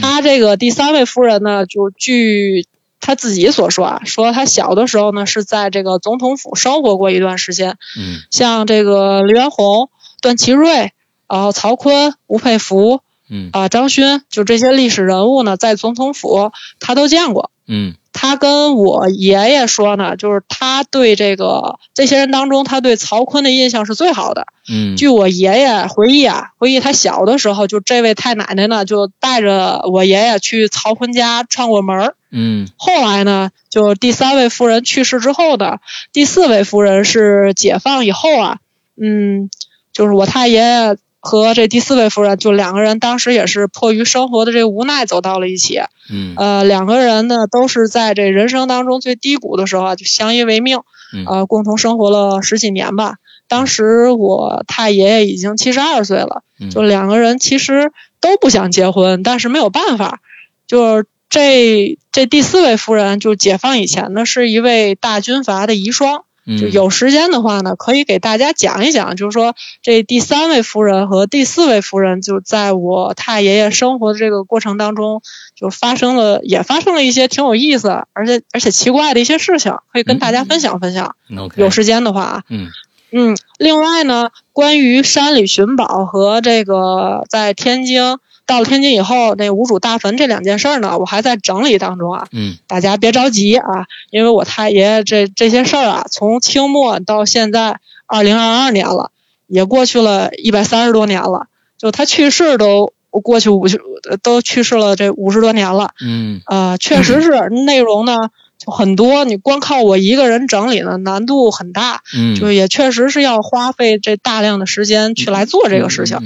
[0.02, 2.66] 他这个第三位夫人呢，就据
[3.00, 9.90] 他自己所说啊，说他小的时候呢是在这个总统府生活过一段时间，嗯像这个黎元洪、
[10.22, 10.94] 段祺瑞，
[11.28, 17.52] 然后曹锟、吴佩孚嗯啊、张勋，就这些历史人物呢，在总统府他都见过。
[17.68, 24.48] 嗯他跟我爷爷说呢，就是他对这个这些人当中，他对曹锟的印象是最好的。
[24.68, 35.80] 嗯，据我爷爷回忆啊，回忆他小的时候，就这位太奶奶呢，就带着我爷爷去曹锟家串过门儿，嗯后来呢，就第三位夫人去世之后的
[36.14, 38.58] 第四位夫人是解放以后啊，
[38.96, 39.50] 嗯，
[39.94, 45.82] 就是我太爷爷和这第四位夫人，就两个人当时也是迫于生活的这个无奈走到了一起。
[46.12, 50.80] 嗯呃，两个人呢都是在这人生当中最低谷的时候啊，就相依为命，
[51.14, 53.16] 嗯呃，共同生活了十几年吧。
[53.48, 60.22] 当时我太爷爷已经七十二岁了，嗯就两个人其实都不想结婚，但是没有办法，
[60.68, 66.24] 就是这这第四位夫人，就解放以前呢是一位大军阀的遗孀。
[66.58, 69.54] 就嗯有时间的话呢，可以给大家讲一讲，就是说
[69.84, 75.22] 这第三位夫人和第四位夫人，就在我太爷爷生活的这个过程当中，
[75.56, 81.16] 就发生了，也发生了一些挺有意思，而且而且奇怪的一些事情，可以跟大家分享分享。
[81.62, 82.70] 有时间的话啊，嗯
[83.12, 88.18] 嗯，另外呢，关于山里寻宝和这个在天津
[88.50, 92.28] 到了天津以后那无主大坟这两件事儿呢，我还在整理当中啊。
[92.32, 99.12] 嗯大家别着急啊，因为我太爷这这些事儿啊，从清末到现在二零二二年了，
[99.46, 101.46] 也过去了一百三十多年了。
[101.78, 103.80] 就他去世都过去五十，
[104.24, 105.92] 都去世了这五十多年了。
[106.04, 108.30] 嗯呃，确实是内容呢就
[108.70, 116.18] 很多，你光靠我一个人整理呢，难度很大，嗯，就也确实是要花费这大量的时间去来做这个事情。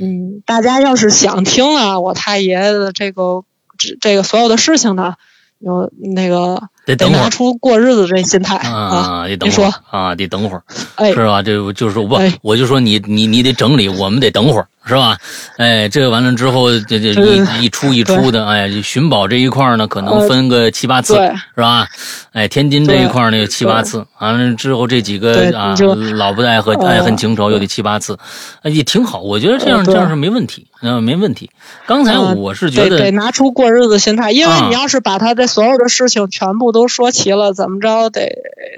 [0.00, 3.42] 嗯大家要是想听啊，我太爷爷的这个
[3.78, 5.14] 这这个所有的事情呢，
[5.58, 8.56] 有那个得拿出过日子这心态。
[8.56, 8.72] 啊。
[8.72, 9.70] 啊，得等您会儿。
[9.70, 9.80] 说。
[9.90, 10.62] 啊，得等会儿，
[10.96, 11.12] 哎。
[11.12, 11.42] 是，吧？
[11.42, 15.18] 这就是我哎，我就说你你你得整理，我们得等会儿，是吧？
[15.58, 21.86] 哎，这完了之后，这这一一出一出的，哎，寻宝这一块呢，可能呃分个七八次，对是吧？
[22.32, 25.74] 哎，天津这一块呢有七八次，完了之后这几个啊
[26.14, 28.18] 老不爱和呃爱恨情仇又得七八次，
[28.62, 31.50] 哎也挺好，我觉得这样呃这样是没问题，嗯，没问题。
[31.86, 38.32] 刚才呃我是觉得得得，拿出过日子心态，因为啊你要是把他这所有的事情全部都说齐了，怎么着得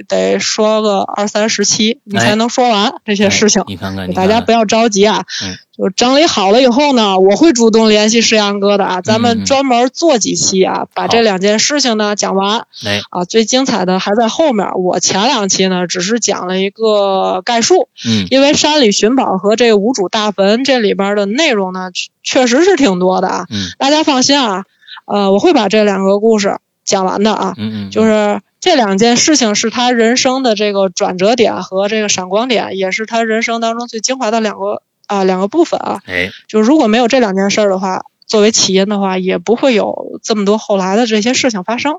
[0.09, 3.65] 得说个二三十期，你哎才能说完这些事情哎。
[3.69, 13.25] 你看看，你看看大家不要着急啊，嗯就整理好了以后呢，我会主动联系石阳哥的啊，咱们专门做几期啊，把这两件事情呢讲完哎，啊。
[13.25, 21.91] 最精彩的还在后面，我前两期呢只是讲了一个概述，嗯因为山里寻宝和这个无主大坟这里边的内容呢，
[22.23, 23.47] 确确实是挺多的啊。
[23.51, 24.65] 嗯大家放心啊，
[25.07, 27.55] 呃，我会把这两个故事讲完的啊。
[27.57, 34.83] 嗯嗯，就是这两件事情是他人生的这个转折点和这个闪光点，也是他人生当中最精华的两个
[35.19, 36.03] 啊、两个部分啊。
[36.07, 41.97] 哎，就如果没有这两件事儿的话，作为起因的话，也不会有这么多后来的这些事情发生。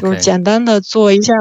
[0.00, 1.32] 就是简单的做一下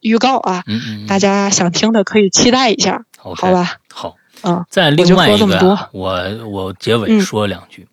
[0.00, 3.76] 预告啊，嗯嗯，嗯大家想听的可以期待一下好吧？
[3.92, 4.16] 好。
[4.42, 7.88] 嗯，再另外一个多，我我结尾嗯说两句。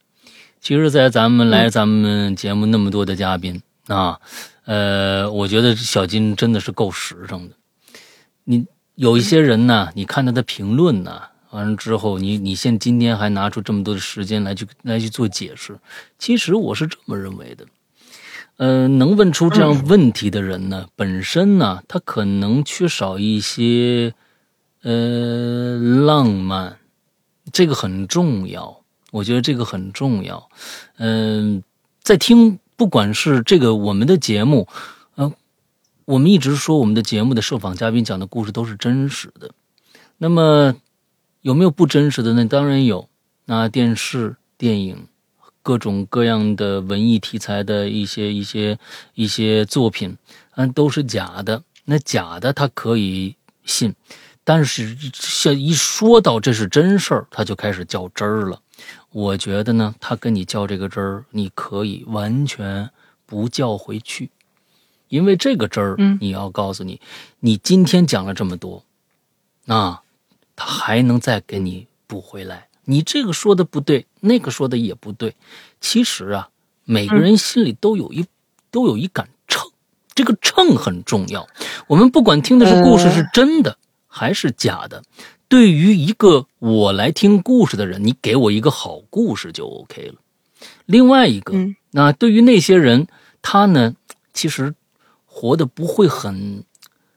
[0.61, 4.19] 其实，在咱们来咱们节目那么多的嘉宾啊，
[4.65, 7.55] 呃，我觉得小金真的是够实诚的。
[8.43, 8.65] 你
[8.95, 11.21] 有一些人呢，你看他的评论呢，
[11.55, 15.79] 完了之后，你你现今天还拿出这么多的时间来去来去做解释，
[16.19, 17.65] 其实我是这么认为的。
[18.57, 24.13] 呃，能问出这样问题的人呢，本身呢，他可能缺少一些
[24.81, 26.77] 呃浪漫，
[27.53, 28.81] 这个很重要。
[29.11, 30.49] 我觉得这个很重要。
[30.97, 31.63] 嗯、
[32.01, 34.67] 在听不管是这个我们的节目，
[35.15, 35.31] 呃，
[36.03, 39.51] 我们一直说我们的节目的受访嘉宾讲的故事都是真实的。
[40.17, 40.75] 那么
[41.45, 42.43] 有没有不真实的呢？
[42.45, 43.07] 当然有。
[43.45, 45.07] 那电视、电影。
[45.61, 48.77] 各种各样的文艺题材的一些一些
[49.15, 50.15] 一些作品，
[50.55, 51.63] 嗯，都是假的。
[51.85, 53.95] 那假的他可以信，
[54.43, 58.61] 但是像一说到这是真事儿，他就开始较真儿了。
[59.11, 62.91] 我觉得呢，他跟你较这个真儿，你可以完全
[63.25, 64.29] 不较回去，
[65.09, 67.01] 因为这个真儿，嗯你要告诉你，
[67.39, 68.83] 你今天讲了这么多，
[69.65, 70.03] 啊，
[70.55, 72.67] 他还能再给你补回来。
[72.85, 75.35] 你这个说的不对，那个说的也不对。
[75.81, 76.49] 其实啊，
[76.83, 78.25] 每个人心里都有一、
[78.69, 79.71] 都有一杆秤，
[80.13, 81.47] 这个秤很重要。
[81.87, 83.77] 我们不管听的是故事呃是真的、
[84.07, 85.03] 还是假的，
[85.47, 90.15] 对于一个我来听故事的人，你给我一个好故事就 OK 了。
[90.85, 93.07] 另外一个，嗯那对于那些人，
[93.41, 93.95] 他呢，
[94.33, 94.75] 其实
[95.25, 96.63] 活的不会很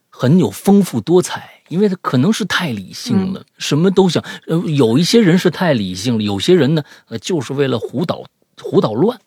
[0.08, 4.24] 很有丰富多彩，因为他可能是太理性了，什么都想。
[4.46, 8.24] 呃，有一些人是太理性了，有些人呢，呃，就是为了胡捣
[8.60, 9.18] 胡捣乱。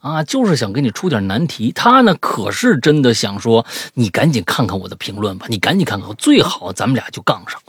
[0.00, 1.72] 啊，就是想给你出点难题。
[1.72, 7.60] 他呢，可是真的想说，你赶紧看看我的评论吧，你赶紧看看，最好咱们俩就杠上。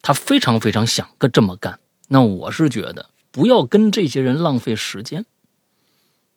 [0.00, 1.78] 他非常非常想个这么干。
[2.08, 5.26] 那我是觉得，不要跟这些人浪费时间。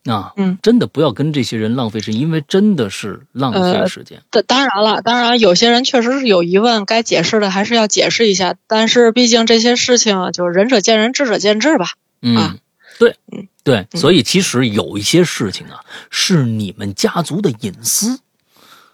[0.05, 4.23] 啊，嗯，真的不要跟这些人浪费时间，因为真的是浪费呃时间。
[4.31, 8.55] 当当然了，当然有些人确实是有疑问，该解释的还是要解释一下。
[8.67, 11.91] 但是毕竟这些事情就是仁者见仁，智者见智吧。
[12.21, 12.55] 嗯，啊
[12.97, 18.19] 对，嗯对，嗯所以其实有一些事情啊，是你们家族的隐私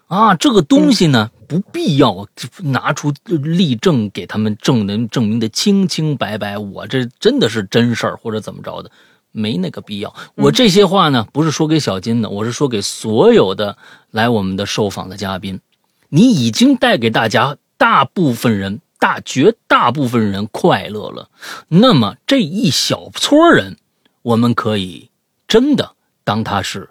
[0.08, 2.28] 啊，这个东西呢，不必要
[2.58, 8.90] 拿出例证给他们证能证明的清清白白，我这真的是真事儿或者怎么着的。
[9.32, 10.14] 没那个必要。
[10.34, 13.76] 我这些话呢，不是说给小金的，我是说给所有的
[14.10, 15.60] 来我们的受访的嘉宾。
[16.08, 21.30] 你已经带给大家大部分人、大绝大部分人快乐了，
[21.68, 23.76] 那么这一小撮人，
[24.22, 25.10] 我们可以
[25.46, 25.94] 真的
[26.24, 26.90] 当他是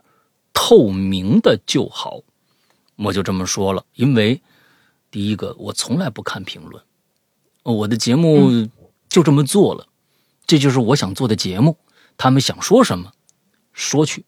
[0.53, 2.21] 透明的就好。
[2.97, 4.41] 我就这么说了，因为
[5.11, 6.83] 第一个，我从来不看评论，
[7.63, 8.67] 我的节目
[9.09, 9.87] 就这么做了，
[10.45, 11.77] 这就是我想做的节目。
[12.17, 13.11] 他们想说什么，
[13.73, 14.25] 说去，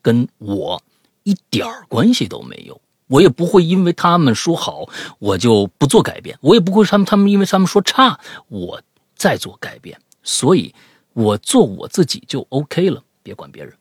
[0.00, 0.82] 跟我
[1.24, 2.80] 一点儿关系都没有。
[3.08, 4.88] 我也不会因为他们说好，
[5.20, 8.18] 我就不做改变；我也不会他们他们因为他们说差，
[8.48, 8.82] 我
[9.14, 10.00] 再做改变。
[10.24, 10.74] 所以，
[11.12, 13.72] 我做我自己就 OK 了，别管别人。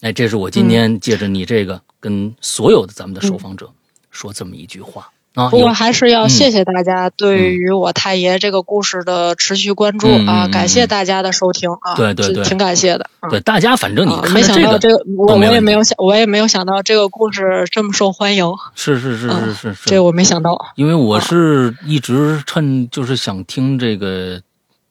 [0.00, 3.70] 哎，这是我今天借着你这个，跟所有的咱们的受访者
[4.10, 5.12] 说这么一句话。
[5.34, 6.28] 啊，不过还是要嗯。
[6.28, 12.34] 谢谢大家对于我太爷这个故事的持续关注啊，感谢大家的收听啊，对对对。
[12.34, 13.10] 挺挺感谢的。
[13.20, 13.28] 啊。
[13.28, 20.56] 对大家，反正你看这个想到这个，我我也没有想，我也没有想到这个故事这么受欢迎，是是是是啊是是，这我没想到。
[20.76, 24.40] 因为我啊是一直趁就是想听这个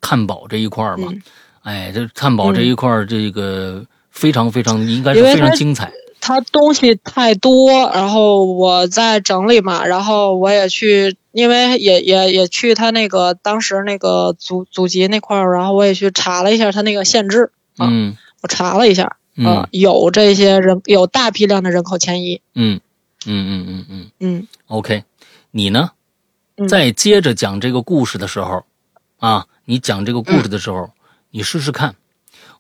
[0.01, 1.21] 探宝这一块儿嘛，嗯。
[1.63, 5.89] 哎，这探宝这一块儿，这个非常非常应该是非常精彩。
[6.25, 18.15] 它东西太多，然后我在整理嘛，然后我也去，因为也也也去他那个当时那个祖祖籍那块儿，然后我也去查了一下他那个限制，啊嗯。
[18.41, 19.45] 我查了一下，嗯。
[19.45, 22.79] 啊，有这些人有大批量的人口迁移，嗯
[23.25, 24.11] 嗯嗯嗯嗯。
[24.21, 25.03] 嗯，OK，
[25.51, 25.91] 你呢？
[26.55, 26.69] 嗯。
[26.69, 28.63] 在接着讲这个故事的时候，
[29.19, 30.89] 啊，你讲这个故事的时候，
[31.31, 31.95] 你试试看。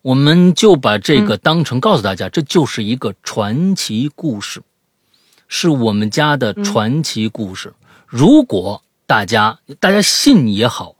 [0.03, 4.61] 我们就把这个当成告诉大家，这就是一个传奇故事，
[5.47, 7.73] 是我们家的传奇故事。
[8.05, 10.97] 如果大家大家信也好，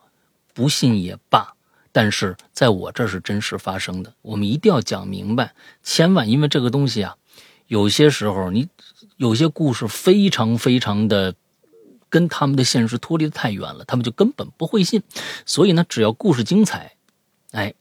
[0.53, 1.53] 不信也罢，
[1.91, 5.53] 但是在我这是真实发生的，我们一定要讲明白，
[5.83, 7.17] 千万因为这个东西啊，
[7.67, 8.69] 有些时候你
[9.17, 11.35] 有些故事非常非常的
[12.07, 15.03] 跟他们的现实脱离的太远了，他们就根本不会信。
[15.45, 16.93] 所以呢，只要故事精彩，
[17.51, 17.73] 哎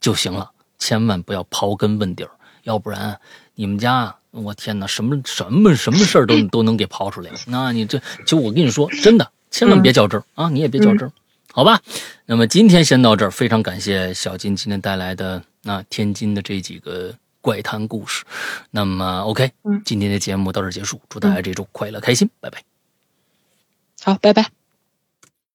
[0.00, 2.30] 就行了，千万不要刨根问底儿，
[2.64, 3.20] 要不然
[3.54, 4.16] 你们家。
[4.32, 7.30] 我天哪，什么什么什么事儿都都能给刨出来。
[7.48, 10.48] 那 你这，就我跟你说，真的，千万别较真儿、啊！
[10.48, 11.12] 你也别较真儿，
[11.52, 11.78] 好吧？
[12.24, 18.24] 那么今天先到这儿，非常感谢小金今天带来的那、天津的这几个怪谈故事。
[18.70, 22.62] 那么 OK，嗯今天的节目到这儿结束，祝大家这周快乐开心，拜拜。
[24.00, 24.61] 好，拜拜。